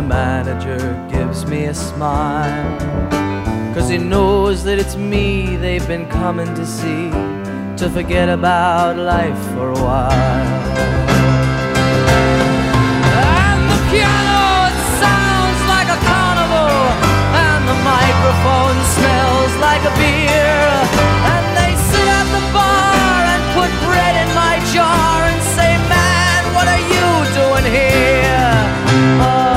The 0.02 0.08
manager 0.08 1.08
gives 1.12 1.46
me 1.46 1.66
a 1.66 1.74
smile. 1.74 2.80
Cause 3.74 3.90
he 3.90 3.98
knows 3.98 4.64
that 4.64 4.80
it's 4.80 4.96
me 4.96 5.56
they've 5.58 5.88
been 5.88 6.08
coming 6.10 6.54
to 6.56 6.66
see 6.66 7.10
to 7.78 7.90
forget 7.90 8.28
about 8.30 8.98
life 8.98 9.40
for 9.54 9.70
a 9.70 9.80
while. 9.88 10.62
And 13.36 13.62
the 13.72 13.80
piano, 13.92 14.42
it 14.70 14.80
sounds 15.04 15.62
like 15.74 15.90
a 15.98 16.00
carnival, 16.10 16.76
and 17.48 17.62
the 17.72 17.78
microphone 17.94 18.78
smells 18.98 19.54
like 19.68 19.84
a 19.92 19.94
beer. 20.02 20.58
And 21.34 21.46
they 21.60 21.74
sit 21.92 22.08
at 22.20 22.28
the 22.38 22.44
bar 22.58 23.22
and 23.34 23.44
put 23.58 23.72
bread 23.86 24.16
in 24.24 24.30
my 24.44 24.56
jar 24.74 25.18
and 25.32 25.42
say, 25.56 25.72
Man, 25.94 26.42
what 26.56 26.68
are 26.74 26.84
you 26.94 27.08
doing 27.38 27.68
here? 27.70 28.52
Oh, 29.24 29.51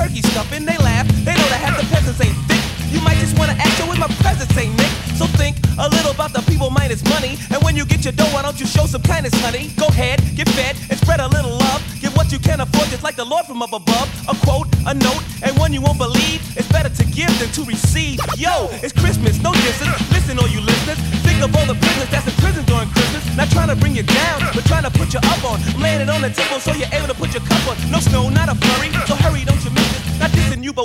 turkey 0.00 0.22
stuffing. 0.22 0.64
They 0.64 0.78
laugh, 0.78 1.06
they 1.24 1.36
know 1.36 1.48
that 1.52 1.60
half 1.60 1.76
the 1.76 1.84
peasants 1.92 2.20
ain't 2.24 2.36
thick. 2.48 2.64
You 2.90 3.00
might 3.04 3.18
just 3.20 3.38
wanna 3.38 3.52
act 3.52 3.76
so 3.78 3.86
with 3.86 4.00
my 4.00 4.08
presence, 4.24 4.50
ain't 4.56 4.74
Nick. 4.76 4.90
So 5.14 5.26
think 5.36 5.54
a 5.78 5.86
little 5.88 6.10
about 6.10 6.32
the 6.32 6.42
people 6.50 6.70
minus 6.70 7.04
money. 7.04 7.38
And 7.52 7.62
when 7.62 7.76
you 7.76 7.84
get 7.84 8.02
your 8.02 8.12
dough, 8.12 8.32
why 8.34 8.42
don't 8.42 8.58
you 8.58 8.66
show 8.66 8.86
some 8.86 9.02
kindness, 9.02 9.34
honey? 9.44 9.70
Go 9.76 9.86
ahead, 9.86 10.18
get 10.34 10.48
fed, 10.56 10.74
and 10.90 10.98
spread 10.98 11.20
a 11.20 11.28
little 11.28 11.52
love. 11.52 11.84
Give 12.00 12.10
what 12.16 12.32
you 12.32 12.40
can 12.40 12.60
afford, 12.60 12.88
just 12.88 13.04
like 13.04 13.14
the 13.14 13.24
Lord 13.24 13.44
from 13.46 13.62
up 13.62 13.72
above. 13.72 14.08
A 14.26 14.34
quote, 14.42 14.66
a 14.88 14.94
note, 14.94 15.22
and 15.44 15.56
one 15.58 15.72
you 15.72 15.82
won't 15.82 15.98
believe. 15.98 16.40
It's 16.56 16.66
better 16.72 16.88
to 16.88 17.04
give 17.04 17.30
than 17.38 17.52
to 17.52 17.62
receive. 17.62 18.18
Yo, 18.36 18.72
it's 18.82 18.96
Christmas, 18.96 19.38
no 19.40 19.52
distance. 19.52 19.94
Listen, 20.10 20.40
all 20.40 20.48
you 20.48 20.60
listeners. 20.60 20.98
Think 21.22 21.44
of 21.44 21.54
all 21.54 21.66
the 21.66 21.78
prisoners 21.78 22.10
that's 22.10 22.26
in 22.26 22.34
prison 22.42 22.64
during 22.64 22.88
Christmas. 22.90 23.22
Not 23.36 23.50
trying 23.50 23.68
to 23.68 23.76
bring 23.76 23.94
you 23.94 24.02
down, 24.02 24.40
but 24.56 24.64
trying 24.64 24.82
to 24.82 24.90
put 24.90 25.14
you 25.14 25.20
up 25.20 25.44
on. 25.44 25.60
I'm 25.62 25.80
laying 25.80 26.00
it 26.00 26.10
on 26.10 26.22
the 26.22 26.30
table 26.30 26.58
so 26.58 26.72
you're 26.72 26.90
able 26.90 27.06
to 27.06 27.14
put 27.14 27.30
your 27.32 27.44
cup 27.46 27.62
on. 27.70 27.76
No 27.90 28.00
snow, 28.00 28.28
not 28.30 28.48
a 28.48 28.56
flurry, 28.56 28.90
so 29.06 29.14
hurry, 29.14 29.44
don't 29.44 29.62
you 29.62 29.70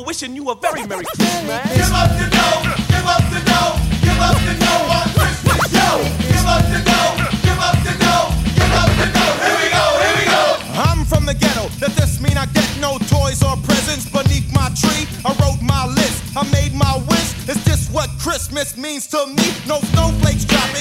miss 0.04 0.20
this. 0.20 0.30
Not 0.30 0.36
dissing 0.36 0.36
you, 0.36 0.36
but 0.36 0.36
wishing 0.36 0.36
you 0.36 0.50
a 0.50 0.56
very 0.56 0.88
Merry 0.88 1.06
Christmas. 1.06 1.62
Give 1.76 1.94
up 1.94 2.12
the 2.12 2.28
dough, 2.30 2.64
give 2.88 3.06
up 3.06 3.24
the 3.32 3.40
dough, 3.46 3.80
give 4.02 4.20
up 4.20 4.38
the 4.44 4.54
dough 4.60 4.92
on 4.92 5.08
Christmas, 5.14 5.72
yo. 5.72 6.04
Give 6.28 6.48
up 6.48 6.64
the 6.66 6.80
dough, 6.84 7.16
give 7.44 7.60
up 7.60 7.78
the 7.84 7.94
dough, 8.00 8.28
give 8.56 8.74
up 8.76 8.92
the 8.98 9.08
dough. 9.14 9.36
Here 9.46 9.58
we 9.58 9.70
go, 9.72 9.86
here 10.04 10.16
we 10.20 10.26
go. 10.26 10.44
I'm 10.76 11.06
from 11.06 11.26
the 11.26 11.34
ghetto. 11.34 11.70
Does 11.80 11.96
this 11.96 12.20
mean 12.22 12.38
I 12.38 12.46
get 12.48 12.70
no 12.80 12.98
toys 12.98 13.44
or 13.44 13.56
presents 13.64 14.10
beneath 14.10 14.52
my 14.54 14.70
tree? 14.76 15.08
I 15.24 15.34
wrote 15.42 15.62
my 15.62 15.86
list. 15.88 16.24
I 16.36 16.44
made 16.52 16.74
my 16.74 16.98
wish. 17.08 17.48
Is 17.48 17.64
this 17.64 17.90
what 17.90 18.10
Christmas 18.20 18.76
means 18.76 19.08
to 19.08 19.26
me? 19.28 19.54
No 19.68 19.80
snowflakes 19.94 20.46
dropping. 20.46 20.75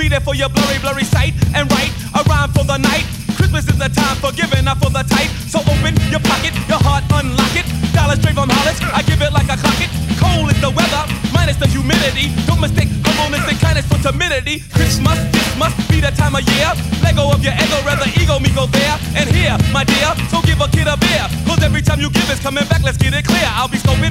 Be 0.00 0.08
there 0.08 0.24
for 0.24 0.34
your 0.34 0.48
blurry, 0.48 0.80
blurry 0.80 1.04
sight. 1.04 1.36
And 1.52 1.68
a 1.68 2.20
rhyme 2.24 2.48
for 2.56 2.64
the 2.64 2.78
night. 2.80 3.04
Christmas 3.36 3.68
is 3.68 3.76
the 3.76 3.92
time 3.92 4.16
for 4.16 4.32
giving, 4.32 4.64
not 4.64 4.80
for 4.80 4.88
the 4.88 5.04
tight. 5.04 5.28
So 5.44 5.60
open 5.60 5.92
your 6.08 6.24
pocket, 6.24 6.56
your 6.72 6.80
heart, 6.80 7.04
unlock 7.12 7.52
it. 7.52 7.68
Dollars 7.92 8.16
straight 8.16 8.34
from 8.34 8.48
Hollis, 8.48 8.80
I 8.96 9.04
give 9.04 9.20
it 9.20 9.32
like 9.32 9.52
a 9.52 9.60
clock 9.60 9.76
it. 9.76 9.92
Cold 10.16 10.48
is 10.48 10.60
the 10.64 10.72
weather, 10.72 11.04
minus 11.36 11.60
the 11.60 11.68
humidity. 11.68 12.32
Don't 12.48 12.60
mistake 12.64 12.88
humbleness 13.04 13.44
and 13.44 13.58
kindness 13.60 13.86
for 13.92 14.00
timidity. 14.00 14.64
Christmas, 14.72 15.20
this 15.36 15.48
must 15.60 15.76
be 15.92 16.00
the 16.00 16.12
time 16.16 16.32
of 16.32 16.44
year. 16.48 16.72
Let 17.04 17.20
go 17.20 17.28
of 17.28 17.44
your 17.44 17.52
ego, 17.60 17.76
rather 17.84 18.08
ego 18.16 18.40
me 18.40 18.48
go 18.56 18.64
there. 18.72 18.96
And 19.20 19.28
here, 19.28 19.56
my 19.72 19.84
dear, 19.84 20.16
so 20.32 20.40
give 20.42 20.60
a 20.64 20.68
kid 20.72 20.88
a 20.88 20.96
beer. 20.96 21.28
Cause 21.44 21.60
every 21.62 21.82
time 21.82 22.00
you 22.00 22.08
give 22.08 22.24
it's 22.32 22.40
coming 22.40 22.64
back, 22.72 22.82
let's 22.82 22.96
get 22.96 23.12
it 23.12 23.24
clear. 23.28 23.48
I'll 23.52 23.68
be 23.68 23.76
scoping 23.76 24.09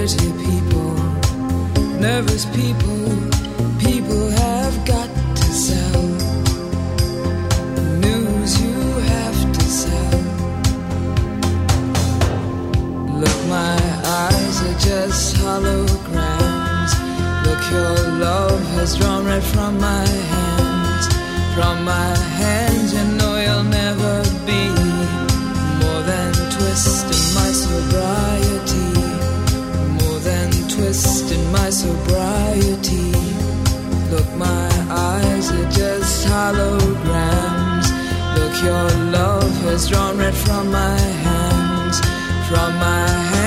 pretty 0.00 0.32
people, 0.48 0.94
nervous 2.00 2.46
people, 2.56 3.04
people 3.78 4.30
have 4.30 4.74
got 4.86 5.10
to 5.36 5.44
sell. 5.44 6.02
News 8.06 8.50
you 8.62 8.78
have 9.12 9.38
to 9.56 9.60
sell. 9.60 10.20
Look, 13.22 13.38
my 13.48 13.76
eyes 14.24 14.56
are 14.68 14.78
just 14.88 15.36
holograms. 15.36 16.92
Look, 17.44 17.62
your 17.70 17.96
love 18.24 18.62
has 18.76 18.96
drawn 18.96 19.26
right 19.26 19.42
from 19.42 19.78
my 19.78 20.06
hands. 20.32 21.06
From 21.54 21.84
my 21.84 22.16
hands, 22.40 22.94
you 22.94 23.04
know 23.18 23.34
you'll 23.44 23.70
never 23.82 24.14
be 24.48 24.62
more 25.82 26.02
than 26.10 26.32
twisting 26.56 27.34
my 27.34 27.50
sobriety. 27.52 28.29
sobriety. 31.80 33.10
Look, 34.10 34.28
my 34.36 34.68
eyes 34.90 35.50
are 35.50 35.70
just 35.70 36.26
holograms. 36.26 37.86
Look, 38.36 38.54
your 38.68 38.88
love 39.18 39.54
has 39.64 39.88
drawn 39.88 40.18
red 40.18 40.34
from 40.34 40.70
my 40.70 40.98
hands, 41.26 42.00
from 42.48 42.70
my 42.76 43.08
hands. 43.08 43.39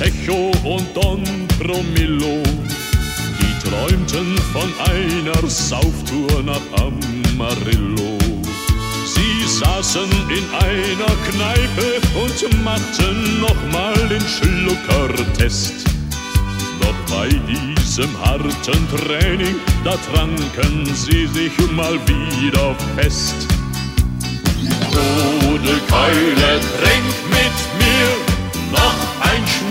Zecho 0.00 0.50
und 0.64 0.96
Don 0.96 1.22
Promillo, 1.58 2.42
die 3.38 3.68
träumten 3.68 4.34
von 4.50 4.72
einer 4.88 5.46
Sauftour 5.46 6.42
nach 6.42 6.62
Amarillo. 6.80 8.16
Sie 9.04 9.46
saßen 9.46 10.10
in 10.30 10.44
einer 10.54 11.12
Kneipe 11.28 12.00
und 12.14 12.64
machten 12.64 13.42
nochmal 13.42 13.94
den 14.08 14.22
Schluckertest. 14.22 15.84
Doch 16.80 17.14
bei 17.14 17.28
diesem 17.28 18.18
harten 18.24 18.88
Training, 18.96 19.56
da 19.84 19.98
tranken 20.10 20.86
sie 20.94 21.26
sich 21.26 21.52
mal 21.72 22.00
wieder 22.06 22.74
fest. 22.96 23.34
Rudelkeule, 25.44 26.58
trink 26.80 27.14
mit 27.28 27.56
mir 27.76 28.40
noch 28.72 28.94
ein 29.20 29.44
Schnaps 29.46 29.69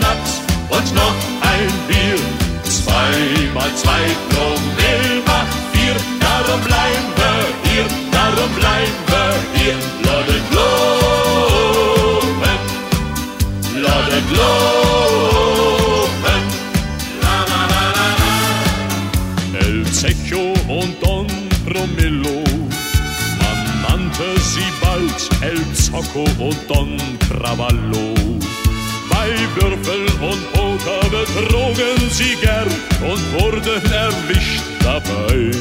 und 0.79 0.95
noch 0.95 1.15
ein 1.41 1.71
Bier. 1.87 2.19
Zwei 2.63 3.49
mal 3.53 3.71
zwei 3.75 4.03
Promille 4.29 5.21
macht 5.25 5.57
vier, 5.73 5.95
darum 6.25 6.61
bleiben 6.69 7.09
wir 7.19 7.39
hier, 7.69 7.87
darum 8.11 8.51
bleiben 8.59 9.01
wir 9.11 9.31
hier. 9.59 9.77
Ladet 10.05 10.45
loben, 10.57 12.59
ladet 13.85 14.27
loben. 14.39 16.41
La, 17.23 17.37
la, 17.51 17.61
la, 17.73 17.85
la, 17.97 18.07
la. 19.53 19.59
El 19.65 19.77
Zecho 19.91 20.43
und 20.67 20.93
Don 21.01 21.27
Promillo 21.65 22.37
man 23.41 23.59
nannte 23.83 24.27
sie 24.39 24.69
bald 24.81 25.19
El 25.41 25.61
Zocco 25.73 26.23
und 26.39 26.59
Don 26.69 26.91
Cravallo. 27.27 28.07
Bei 29.29 29.61
Würfel 29.61 30.07
und 30.27 30.53
Poker 30.53 31.01
betrogen 31.11 32.09
sie 32.09 32.35
gern 32.41 32.67
und 33.01 33.39
wurden 33.39 33.91
erwischt 33.91 34.63
dabei. 34.81 35.51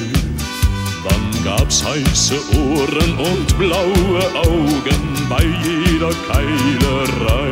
Dann 1.04 1.44
gab's 1.44 1.84
heiße 1.84 2.36
Ohren 2.56 3.18
und 3.18 3.58
blaue 3.58 4.20
Augen 4.36 5.26
bei 5.28 5.44
jeder 5.44 6.14
Keilerei. 6.28 7.50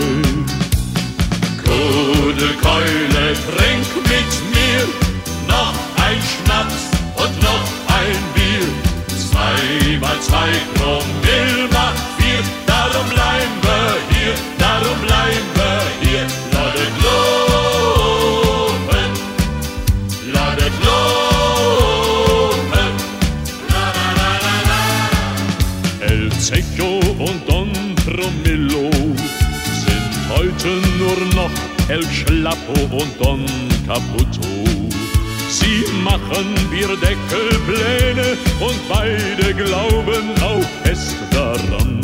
Kudelkeule, 1.63 3.35
trink 3.53 3.87
mit 4.09 4.33
mir 4.55 4.87
noch 5.47 5.75
ein 6.03 6.21
Schnaps 6.33 6.97
und 7.17 7.43
noch 7.43 7.69
ein 7.95 8.17
Bier. 8.33 8.69
Zwei 9.19 9.99
mal 9.99 10.19
zwei 10.23 10.49
Promille 10.77 11.69
macht 11.71 12.01
vier, 12.17 12.43
darum 12.67 13.07
bleiben 13.11 13.59
wir 13.61 14.17
hier, 14.17 14.35
darum 14.59 14.99
bleiben 15.03 15.56
hier. 16.17 16.27
Ladet 16.53 16.95
loben, 17.05 19.11
ladet 20.33 20.77
loben. 20.87 22.93
La, 23.73 23.85
la, 23.99 24.09
la, 24.21 24.31
la, 24.45 24.57
la. 24.71 24.83
El 26.11 26.23
Zecho 26.39 26.91
und 27.19 27.41
Don 27.49 27.71
Promillo 28.05 28.87
sind 29.85 30.13
heute 30.35 30.71
nur 31.01 31.19
noch 31.35 31.55
El 31.89 32.05
Schlappo 32.11 32.77
und 33.01 33.13
Don 33.21 33.43
Caputo. 33.87 34.49
Sie 35.49 35.85
machen 36.03 36.47
Bierdeckelpläne 36.71 38.37
und 38.61 38.79
beide 38.89 39.55
glauben 39.55 40.35
auch 40.43 40.69
fest 40.83 41.17
daran. 41.31 41.96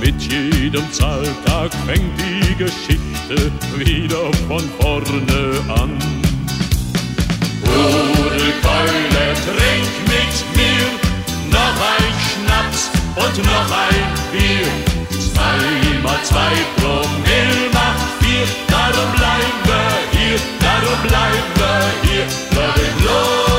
Mit 0.00 0.22
jedem 0.22 0.90
Zahltag 0.92 1.70
fängt 1.86 2.18
die 2.18 2.54
Geschichte 2.54 3.52
wieder 3.76 4.32
von 4.48 4.62
vorne 4.80 5.60
an. 5.68 5.90
Rudelkeule, 7.66 9.26
trink 9.44 9.92
mit 10.08 10.34
mir 10.56 10.86
noch 11.52 11.76
ein 11.92 12.14
Schnaps 12.30 12.90
und 13.14 13.44
noch 13.44 13.70
ein 13.70 14.08
Bier. 14.32 14.66
Zwei 15.20 16.02
mal 16.02 16.22
zwei 16.24 16.54
Promille 16.76 17.68
macht 17.74 18.00
vier, 18.20 18.46
darum 18.68 19.12
bleiben 19.16 19.60
wir 19.64 20.18
hier, 20.18 20.38
darum 20.60 21.00
bleiben 21.06 21.52
wir 21.56 22.10
hier. 22.10 22.24
Ladet 22.56 23.49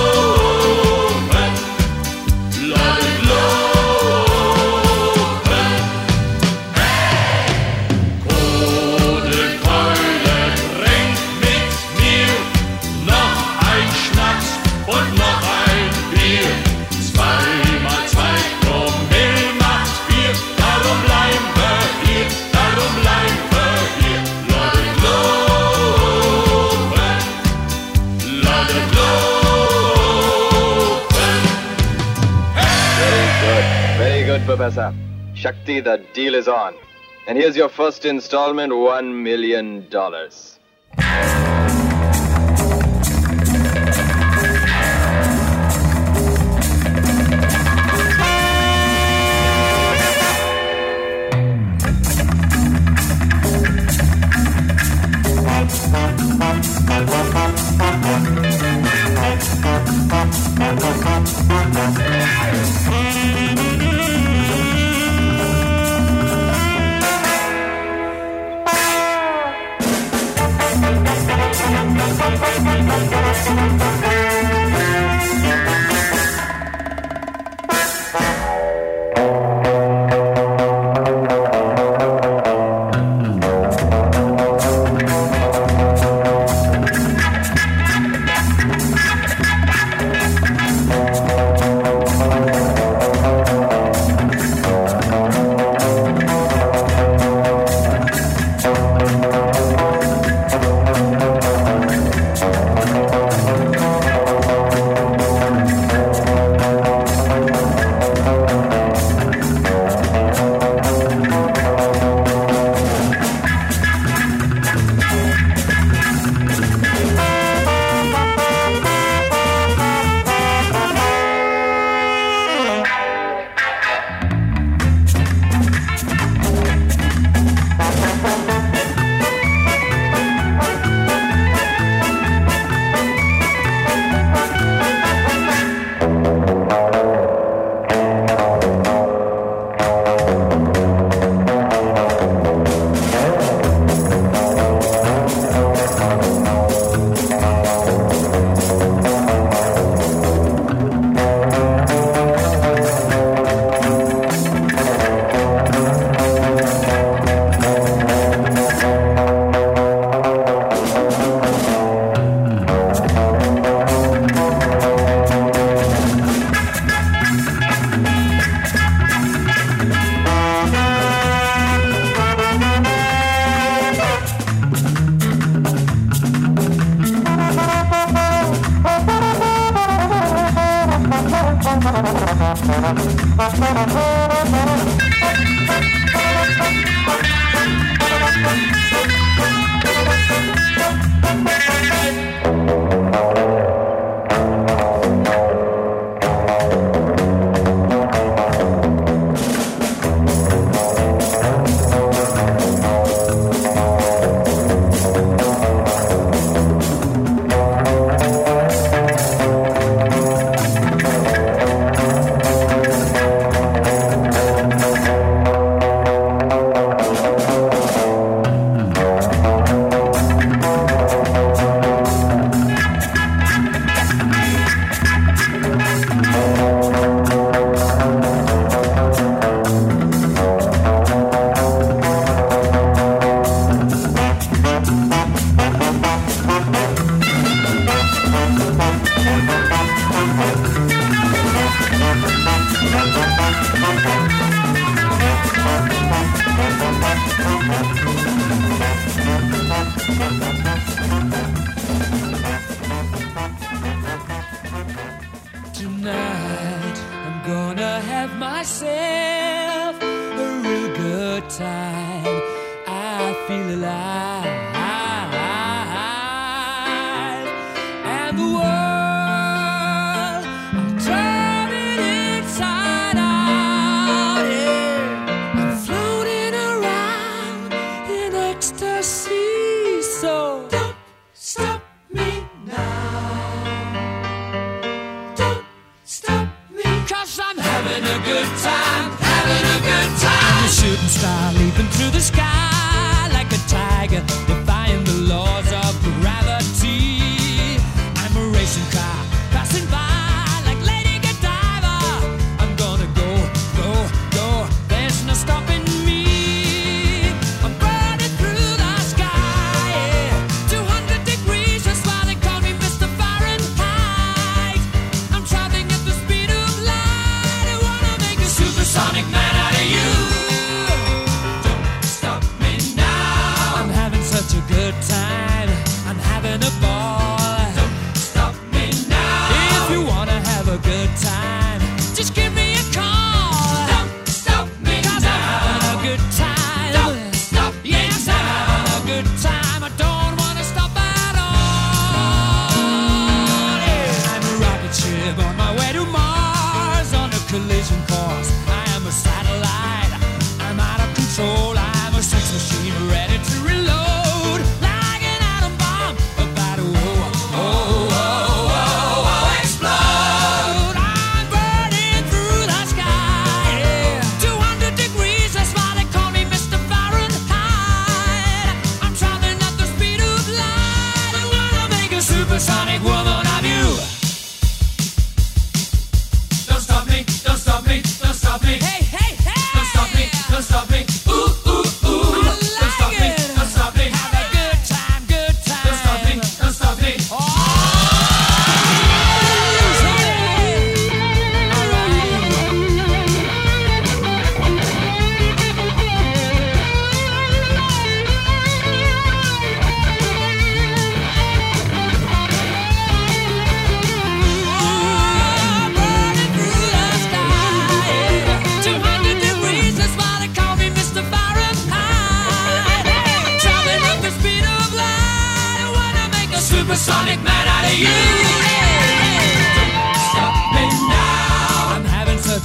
Professor. 34.61 34.93
Shakti, 35.33 35.79
the 35.79 36.05
deal 36.13 36.35
is 36.35 36.47
on. 36.47 36.75
And 37.25 37.35
here's 37.35 37.57
your 37.57 37.67
first 37.67 38.05
installment 38.05 38.71
$1 38.71 39.11
million. 39.11 39.87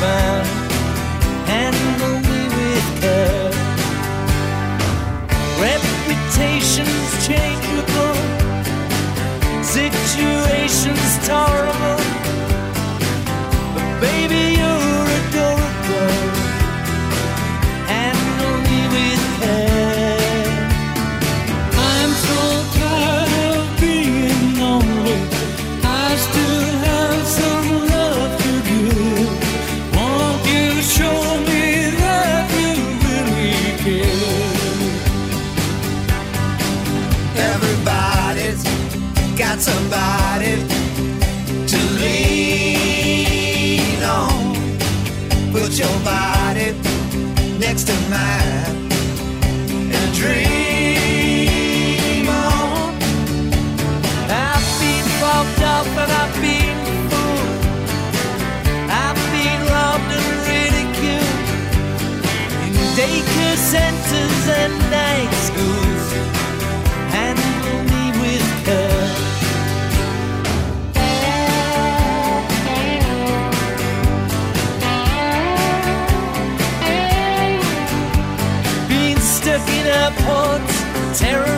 fun 0.00 0.46
and 1.60 1.76
only 2.08 2.44
with 2.56 2.86
care. 3.02 3.52
Reputations 5.68 7.26
changeable, 7.26 8.16
situations 9.62 11.10
terrible. 11.28 12.00
but 13.74 13.88
baby, 14.00 14.42
you 14.60 14.89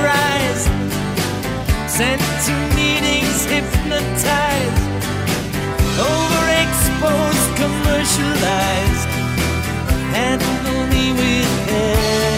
Rise, 0.02 0.64
sent 1.86 2.22
to 2.46 2.54
meetings 2.76 3.44
hypnotized, 3.44 4.82
overexposed, 6.10 7.48
commercialized, 7.62 9.08
and 10.14 10.42
only 10.66 11.12
with 11.12 11.68
hair. 11.68 12.31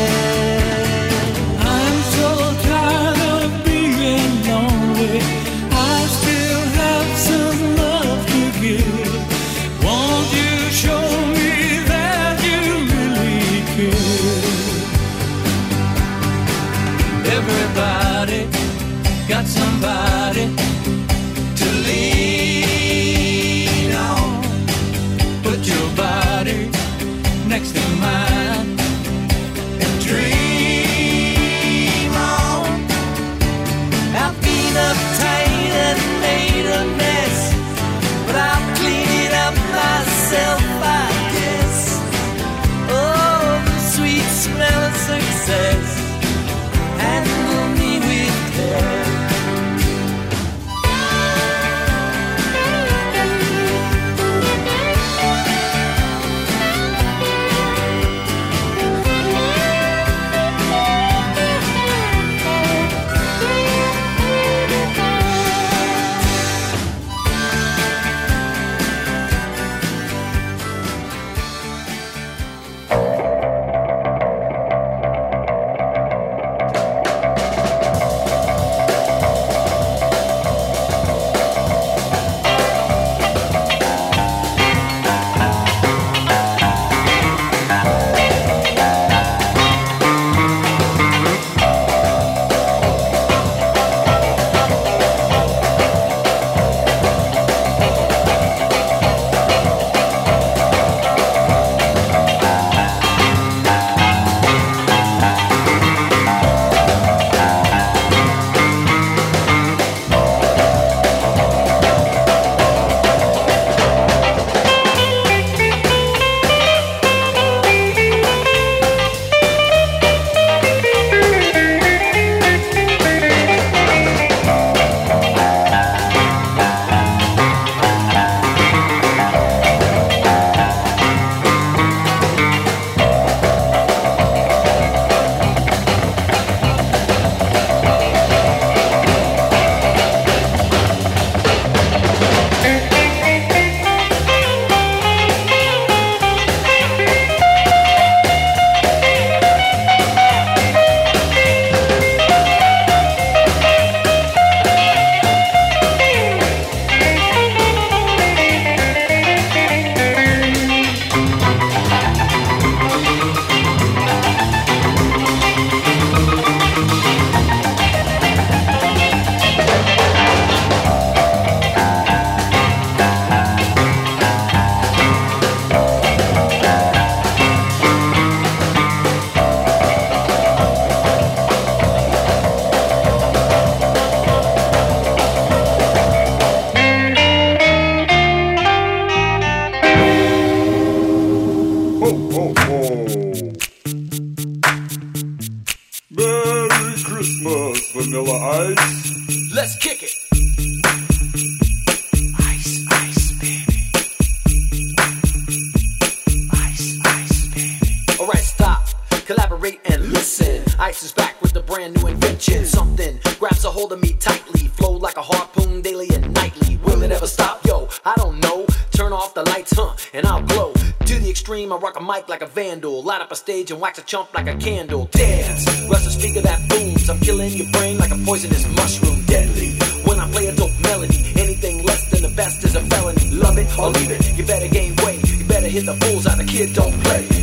stage 223.45 223.71
and 223.71 223.79
wax 223.79 223.99
a 223.99 224.03
chump 224.03 224.33
like 224.33 224.49
a 224.49 224.57
candle. 224.57 225.05
Dance, 225.13 225.67
rush 225.87 226.05
the 226.05 226.11
speaker 226.19 226.41
that 226.41 226.67
booms. 226.67 227.11
I'm 227.11 227.19
killing 227.21 227.53
your 227.53 227.71
brain 227.73 227.99
like 227.99 228.11
a 228.11 228.17
poisonous 228.25 228.67
mushroom. 228.75 229.21
Deadly. 229.27 229.73
When 230.07 230.19
I 230.19 230.31
play 230.31 230.47
a 230.47 230.55
dope 230.57 230.73
melody, 230.81 231.21
anything 231.37 231.85
less 231.85 232.11
than 232.11 232.23
the 232.23 232.35
best 232.35 232.65
is 232.65 232.75
a 232.75 232.81
felony. 232.81 233.31
Love 233.33 233.59
it 233.59 233.69
or 233.79 233.91
leave 233.91 234.11
it, 234.11 234.39
you 234.39 234.47
better 234.47 234.69
gain 234.69 234.97
weight. 235.05 235.21
You 235.29 235.45
better 235.45 235.69
hit 235.69 235.85
the 235.85 235.93
bulls 235.93 236.27
out. 236.27 236.39
The 236.39 236.45
kid 236.45 236.73
don't 236.73 236.99
play. 237.05 237.34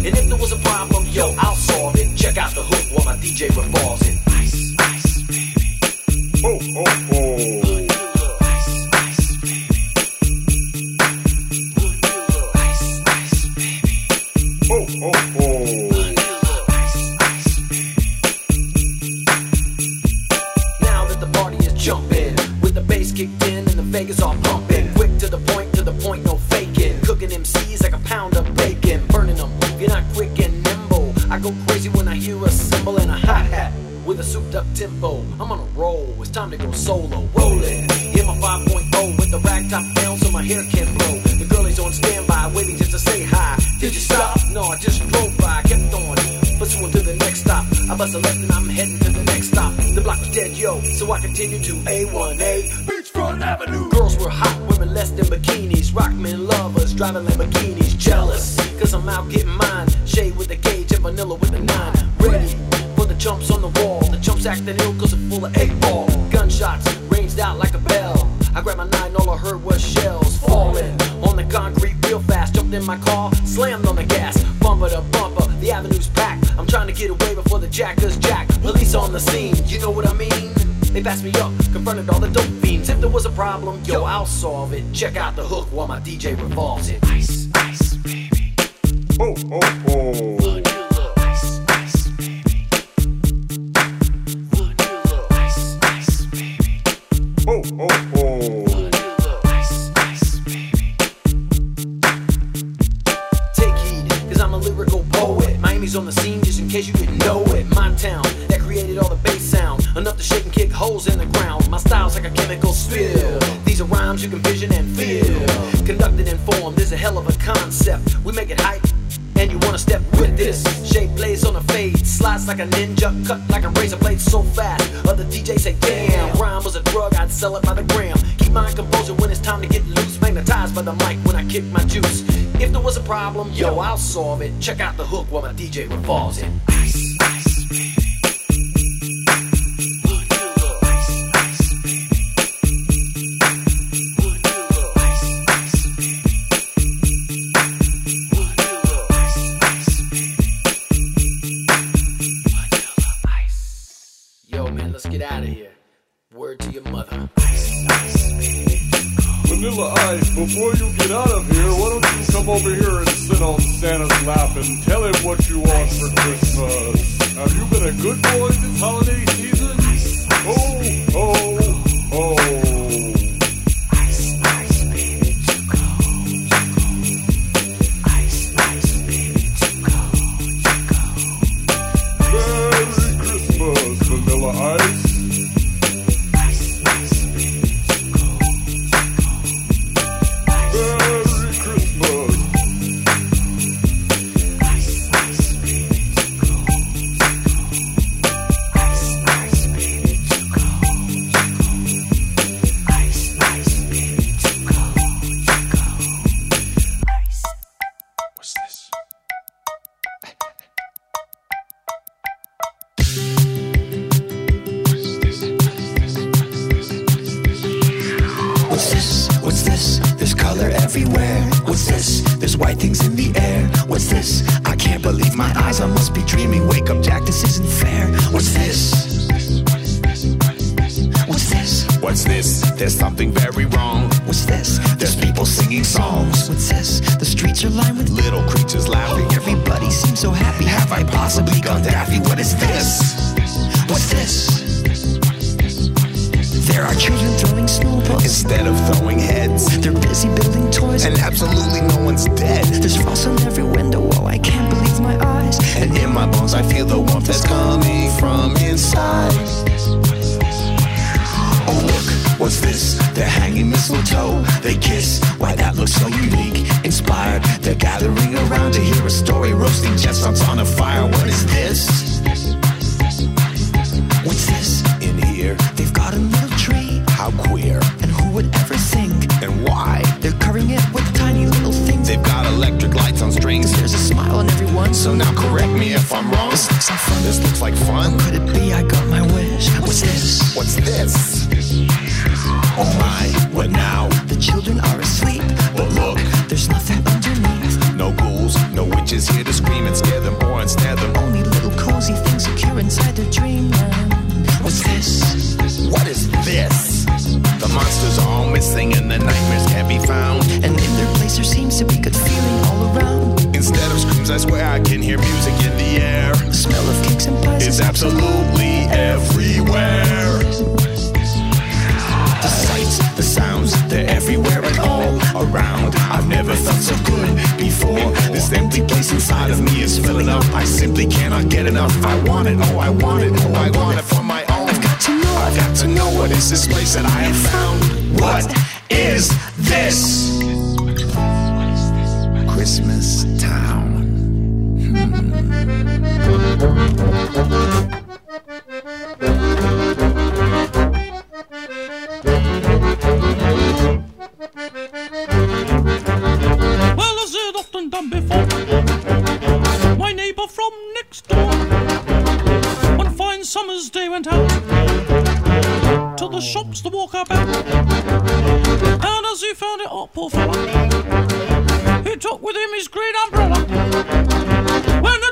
problem? 83.52 83.84
Yo, 83.84 84.04
I'll 84.04 84.26
solve 84.26 84.72
it. 84.72 84.84
Check 84.94 85.18
out 85.18 85.36
the 85.36 85.44
hook 85.44 85.68
while 85.72 85.88
my 85.88 86.00
DJ 86.00 86.42
revolves 86.42 86.90
it. 86.90 87.01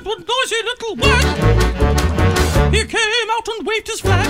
Was 0.10 0.26
noisy 0.26 0.62
little 0.64 0.96
wag, 0.96 2.74
he 2.74 2.84
came 2.84 3.30
out 3.30 3.48
and 3.48 3.68
waved 3.68 3.86
his 3.86 4.02
flag. 4.02 4.28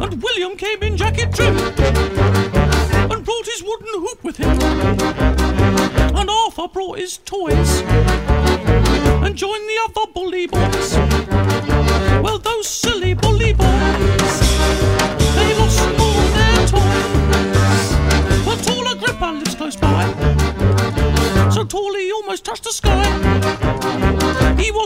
And 0.00 0.22
William 0.22 0.56
came 0.56 0.80
in 0.80 0.96
jacket 0.96 1.34
trim 1.34 1.56
and 1.56 3.24
brought 3.24 3.46
his 3.46 3.64
wooden 3.64 3.94
hoop 3.94 4.22
with 4.22 4.36
him. 4.36 4.56
And 6.16 6.30
Arthur 6.30 6.68
brought 6.68 6.98
his 7.00 7.18
toys 7.18 7.82
and 9.24 9.34
joined 9.34 9.68
the 9.68 9.78
other 9.88 9.97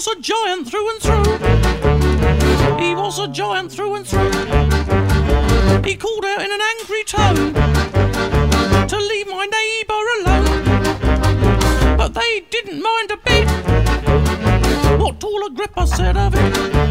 was 0.04 0.16
a 0.16 0.20
giant 0.20 0.68
through 0.68 0.90
and 0.90 1.00
through. 1.00 1.38
He 2.84 2.94
was 2.94 3.20
a 3.20 3.28
giant 3.28 3.70
through 3.70 3.94
and 3.94 4.06
through. 4.06 4.32
He 5.84 5.96
called 5.96 6.24
out 6.24 6.42
in 6.42 6.50
an 6.50 6.60
angry 6.60 7.04
tone 7.04 7.54
to 8.88 8.96
leave 8.96 9.28
my 9.28 9.46
neighbour 9.46 10.02
alone. 10.18 10.64
But 11.96 12.14
they 12.14 12.44
didn't 12.50 12.82
mind 12.82 13.12
a 13.12 13.16
bit 13.16 13.48
what 14.98 15.20
tall 15.20 15.46
Agrippa 15.46 15.86
said 15.86 16.16
of 16.16 16.34
it. 16.34 16.81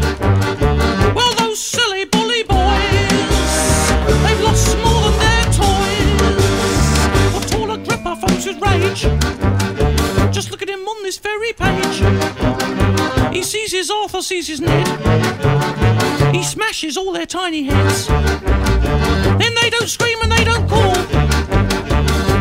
Arthur, 14.42 14.52
his 14.52 14.60
Ned. 14.60 16.34
He 16.34 16.42
smashes 16.42 16.96
all 16.96 17.12
their 17.12 17.26
tiny 17.26 17.64
heads. 17.64 18.08
Then 18.08 19.54
they 19.60 19.70
don't 19.70 19.88
scream 19.88 20.18
and 20.22 20.32
they 20.32 20.44
don't 20.44 20.68
call. 20.68 20.94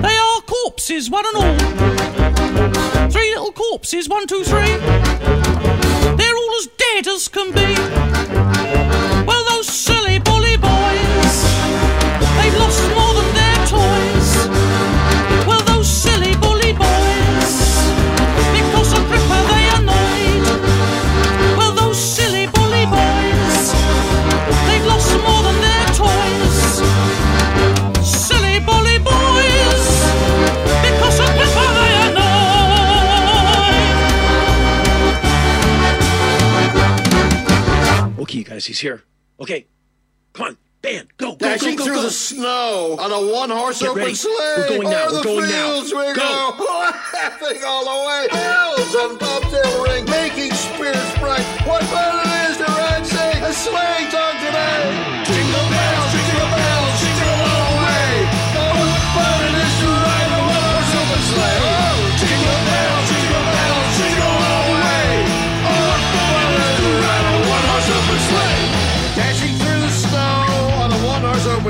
They 0.02 0.18
are 0.18 0.42
corpses, 0.42 1.10
one 1.10 1.26
and 1.28 1.38
all. 1.38 3.10
Three 3.10 3.30
little 3.30 3.52
corpses, 3.52 4.10
one, 4.10 4.26
two, 4.28 4.44
three. 4.44 4.78
They're 6.18 6.36
all 6.36 6.56
as 6.60 6.68
dead 6.78 7.08
as 7.08 7.28
can 7.28 7.52
be. 7.52 8.41
Guys, 38.62 38.68
he's 38.68 38.80
here. 38.80 39.02
Okay, 39.40 39.66
come 40.34 40.48
on, 40.50 40.58
band, 40.84 41.08
go, 41.18 41.32
go, 41.32 41.38
Dashing 41.50 41.76
go, 41.76 41.78
go, 41.78 41.86
through 41.86 41.96
go. 41.96 42.02
the 42.04 42.12
snow 42.12 42.96
on 43.00 43.12
a 43.12 43.34
one-horse 43.34 43.80
Get 43.82 43.90
open 43.90 44.04
ready. 44.04 44.14
sleigh. 44.14 44.54
We're 44.58 44.68
going 44.70 44.90
now. 44.90 45.06
We're 45.08 45.18
the 45.18 45.24
going 45.24 45.50
now. 45.50 45.82
we 45.82 45.90
Go. 45.90 46.54
go. 46.62 46.68
Laughing 47.18 47.62
all 47.66 47.84
the 47.90 47.98
way. 48.06 48.28
Bells 48.30 48.94
and 49.02 49.18
bobtail 49.18 49.84
ring, 49.84 50.06
making 50.06 50.52
spirits 50.54 51.18
bright. 51.18 51.42
What 51.66 51.82
fun 51.90 52.22
it 52.22 52.52
is 52.54 52.58
to 52.62 52.66
ride, 52.70 53.06
sing 53.06 53.42
a 53.42 53.52
sleighing 53.54 54.10
song 54.14 54.38
today. 54.46 55.26
Jingle 55.26 55.51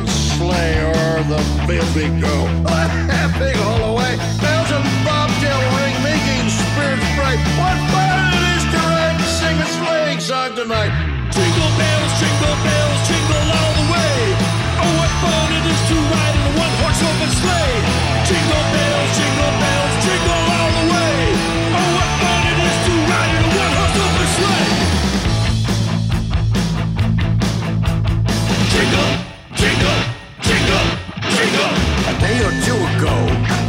sleigh, 0.07 0.81
o'er 0.85 1.23
the 1.27 1.41
fields 1.67 1.93
we 1.95 2.07
go. 2.19 2.35
Laughing 2.65 3.57
all 3.65 3.79
the 3.89 3.93
way. 3.97 4.13
Bells 4.41 4.71
and 4.71 4.85
bobtail 5.05 5.61
ring, 5.77 5.95
making 6.05 6.49
spirits 6.49 7.09
bright. 7.17 7.41
What 7.59 7.77
fun 7.91 8.33
it 8.37 8.43
is 8.57 8.63
to 8.73 8.79
ride 8.79 9.17
and 9.17 9.31
sing 9.39 9.57
a 9.57 9.67
sleighing 9.77 10.19
song 10.19 10.55
tonight. 10.55 10.93
Jingle 11.31 11.71
bells, 11.79 12.11
jingle 12.19 12.57
bells, 12.65 12.99
jingle 13.07 13.45
all 13.59 13.73
the 13.79 13.87
way. 13.93 14.15
Oh, 14.81 14.91
what 14.99 15.11
fun 15.21 15.49
it 15.57 15.65
is 15.65 15.81
to 15.89 15.95
ride 15.95 16.35
in 16.37 16.43
a 16.45 16.53
one-horse 16.59 17.01
open 17.05 17.31
sleigh. 17.41 17.77
Jingle 18.27 18.65
bells, 18.75 19.09
jingle 19.17 19.53
bells, 19.61 19.80
day 32.21 32.37
or 32.45 32.53
two 32.61 32.77
ago, 32.93 33.17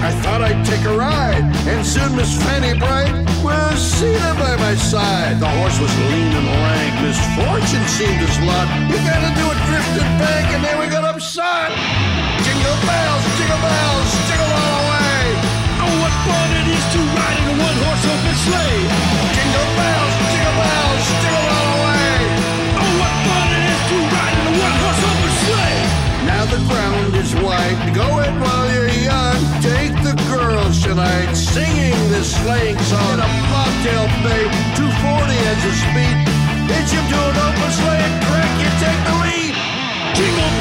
I 0.05 0.13
thought 0.23 0.41
I'd 0.45 0.61
take 0.65 0.85
a 0.85 0.95
ride, 0.95 1.43
and 1.67 1.81
soon 1.85 2.15
Miss 2.15 2.37
Fanny 2.45 2.79
Bright 2.79 3.13
was 3.41 3.81
seated 3.81 4.37
by 4.37 4.57
my 4.61 4.75
side. 4.77 5.41
The 5.41 5.49
horse 5.49 5.79
was 5.81 5.93
lean 6.13 6.33
and 6.37 6.49
lank, 6.61 6.93
misfortune 7.01 7.87
seemed 7.97 8.21
his 8.21 8.37
lot. 8.45 8.69
You 8.93 9.01
gotta 9.09 9.33
do 9.41 9.45
a 9.49 9.57
drifted 9.69 10.09
bank, 10.21 10.47
and 10.53 10.63
then 10.63 10.77
we 10.81 10.87
got 10.93 11.05
upside. 11.05 11.73
Jingle 12.45 12.79
bells, 12.85 13.12
sleighing 32.43 32.79
song. 32.91 33.15
In 33.15 33.21
a 33.21 33.29
bobtail 33.51 34.07
bay, 34.27 34.45
240 34.75 35.49
as 35.51 35.59
the 35.63 35.73
speed. 35.83 36.17
Hitch 36.71 36.91
him 36.91 37.05
to 37.13 37.19
an 37.31 37.37
open 37.47 37.71
sleigh 37.79 38.11
crack, 38.27 38.51
you 38.63 38.71
take 38.83 39.03
the 39.07 39.15
lead. 39.23 39.55
Jingle 40.17 40.52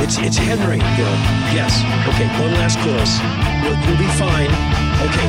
it's 0.00 0.16
it's 0.18 0.38
Henry. 0.38 0.80
You 0.96 1.10
yes. 1.52 1.82
Okay, 2.08 2.28
one 2.40 2.54
last 2.56 2.78
chorus. 2.80 3.18
We'll, 3.60 3.76
you'll 3.84 4.00
be 4.00 4.08
fine. 4.16 4.48
Okay, 5.04 5.28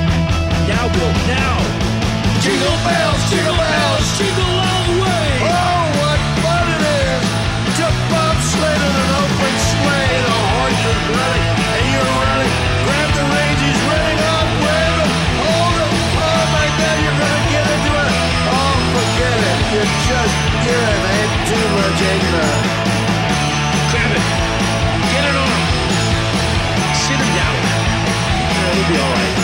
now, 0.69 0.87
Bill. 0.93 1.11
Now. 1.27 1.57
Jingle 2.39 2.77
bells, 2.81 3.21
jingle 3.29 3.53
bells, 3.53 4.07
jingle 4.17 4.53
all 4.65 4.83
the 4.89 4.97
way. 4.97 5.27
Oh, 5.45 5.81
what 6.01 6.19
fun 6.41 6.65
it 6.73 6.83
is 6.89 7.25
to 7.77 7.87
bob 8.09 8.37
sled 8.41 8.81
in 8.81 8.93
an 8.97 9.11
open 9.21 9.55
sleigh. 9.61 10.17
The 10.25 10.37
horse 10.55 10.83
is 10.89 11.01
ready, 11.11 11.43
and 11.51 11.69
oh, 11.69 11.91
you're 11.91 12.15
ready. 12.17 12.49
Grab 12.81 13.09
the 13.13 13.25
reins, 13.29 13.61
he's 13.61 13.81
ready 13.91 14.17
up, 14.25 14.47
wave 14.57 14.91
hold 15.37 15.75
him. 15.85 15.93
Oh, 16.17 16.41
like 16.57 16.73
that, 16.81 16.95
you're 17.03 17.19
gonna 17.19 17.43
get 17.53 17.65
into 17.77 17.91
it. 17.93 18.13
Oh, 18.49 18.73
forget 18.89 19.37
it. 19.37 19.57
You're 19.75 19.93
just 20.09 20.51
it. 20.65 21.29
Too 21.45 21.65
much 21.77 21.99
ignorant. 22.01 22.70
He'll 28.73 28.87
be 28.87 28.97
all 28.97 29.40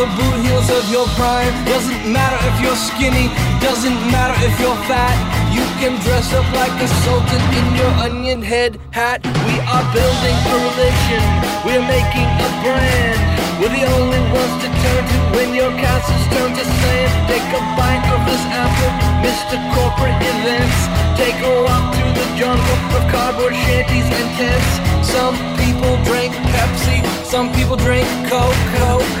the 0.00 0.08
boot 0.16 0.36
heels 0.40 0.70
of 0.72 0.88
your 0.88 1.04
prime. 1.20 1.52
Doesn't 1.68 2.08
matter 2.08 2.40
if 2.48 2.56
you're 2.64 2.80
skinny, 2.88 3.28
doesn't 3.60 4.00
matter 4.08 4.32
if 4.48 4.56
you're 4.56 4.80
fat. 4.88 5.12
You 5.52 5.60
can 5.76 5.92
dress 6.00 6.32
up 6.32 6.48
like 6.56 6.72
a 6.80 6.88
sultan 7.04 7.42
in 7.52 7.66
your 7.76 7.92
onion 8.00 8.40
head 8.40 8.80
hat. 8.96 9.20
We 9.44 9.60
are 9.60 9.84
building 9.92 10.38
a 10.40 10.56
religion. 10.56 11.24
We're 11.68 11.84
making 11.84 12.28
a 12.32 12.48
brand. 12.64 13.20
We're 13.60 13.76
the 13.76 13.84
only 13.92 14.22
ones 14.32 14.56
to 14.64 14.68
turn 14.72 15.02
to 15.04 15.18
when 15.36 15.52
your 15.52 15.72
castles 15.76 16.24
turn 16.32 16.48
to 16.56 16.64
sand. 16.64 17.10
Take 17.28 17.44
a 17.52 17.60
bite 17.76 18.06
of 18.08 18.24
this 18.24 18.44
apple, 18.56 18.92
Mr. 19.20 19.60
Corporate 19.76 20.16
Events. 20.16 20.80
Take 21.20 21.36
a 21.44 21.52
walk 21.60 21.92
through 21.92 22.14
the 22.16 22.28
jungle 22.40 22.78
of 22.96 23.04
cardboard 23.12 23.52
shanties 23.68 24.08
and 24.08 24.28
tents. 24.40 24.72
Some 25.04 25.36
people 25.60 25.92
drink 26.08 26.32
Pepsi, 26.56 27.04
some 27.30 27.52
people 27.52 27.76
drink 27.76 28.08
Coke. 28.28 28.58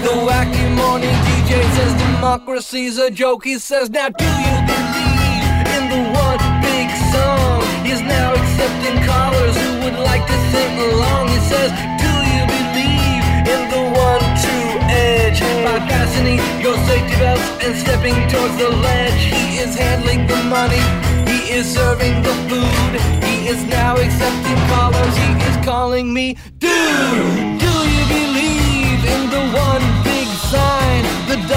The 0.02 0.14
wacky 0.26 0.66
morning 0.74 1.14
DJ 1.30 1.62
says 1.76 1.94
democracy's 1.94 2.98
a 2.98 3.08
joke. 3.08 3.44
He 3.44 3.56
says, 3.56 3.88
now 3.88 4.08
do 4.08 4.24
you 4.24 4.56
believe 4.66 5.44
in 5.76 5.82
the 5.94 6.02
one 6.18 6.42
big 6.60 6.90
song? 7.14 7.62
He's 7.86 8.02
now 8.02 8.34
accepting 8.34 8.98
callers 9.06 9.54
who 9.62 9.70
would 9.84 9.98
like 10.02 10.26
to 10.26 10.36
sing 10.50 10.74
along. 10.90 11.28
He 11.28 11.38
says, 11.52 11.70
Do 12.02 12.12
you 12.34 12.42
believe 12.50 13.22
in 13.46 13.62
the 13.70 13.84
one 13.94 14.24
true 14.42 14.72
edge? 14.90 15.38
By 15.62 15.78
fastening 15.86 16.42
your 16.60 16.76
safety 16.90 17.14
belts 17.14 17.46
and 17.62 17.76
stepping 17.78 18.18
towards 18.26 18.56
the 18.58 18.70
ledge, 18.70 19.22
he 19.22 19.58
is 19.58 19.76
handling 19.76 20.26
the 20.26 20.40
money. 20.50 20.82
He 21.30 21.52
is 21.52 21.64
serving 21.72 22.24
the 22.24 22.34
food. 22.50 22.92
He 23.22 23.46
is 23.46 23.62
now 23.66 23.94
accepting 23.94 24.58
callers. 24.66 25.16
He 25.16 25.30
is 25.48 25.64
calling 25.64 26.12
me 26.12 26.36
dude. 26.58 27.49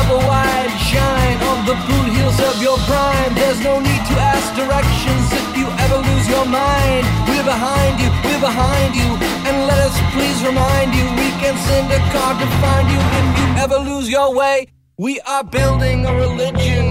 of 0.04 0.10
a 0.12 0.28
wide 0.28 0.74
shine 0.80 1.38
on 1.50 1.66
the 1.66 1.76
boot 1.88 2.08
heels 2.16 2.40
of 2.40 2.62
your 2.62 2.78
prime. 2.90 3.34
There's 3.36 3.62
no 3.64 3.80
need 3.80 4.04
to 4.12 4.16
ask 4.20 4.48
directions 4.56 5.26
if 5.32 5.58
you 5.58 5.68
ever 5.84 5.98
lose 5.98 6.28
your 6.28 6.46
mind. 6.46 7.04
We're 7.28 7.44
behind 7.44 8.00
you, 8.02 8.10
we're 8.26 8.40
behind 8.40 8.96
you, 8.96 9.10
and 9.48 9.56
let 9.68 9.80
us 9.80 9.96
please 10.14 10.40
remind 10.44 10.94
you 10.96 11.06
we 11.24 11.30
can 11.42 11.56
send 11.68 11.92
a 11.92 12.02
card 12.12 12.36
to 12.42 12.48
find 12.64 12.86
you 12.94 13.00
if 13.20 13.28
you 13.40 13.48
ever 13.64 13.78
lose 13.78 14.10
your 14.10 14.36
way. 14.36 14.68
We 14.98 15.20
are 15.22 15.44
building 15.44 16.06
a 16.06 16.14
religion. 16.14 16.90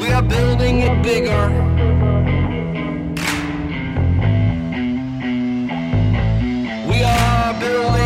We 0.00 0.08
are 0.10 0.22
building 0.22 0.80
it 0.80 1.02
bigger. 1.02 1.67
Here 7.68 7.82
I 7.82 7.97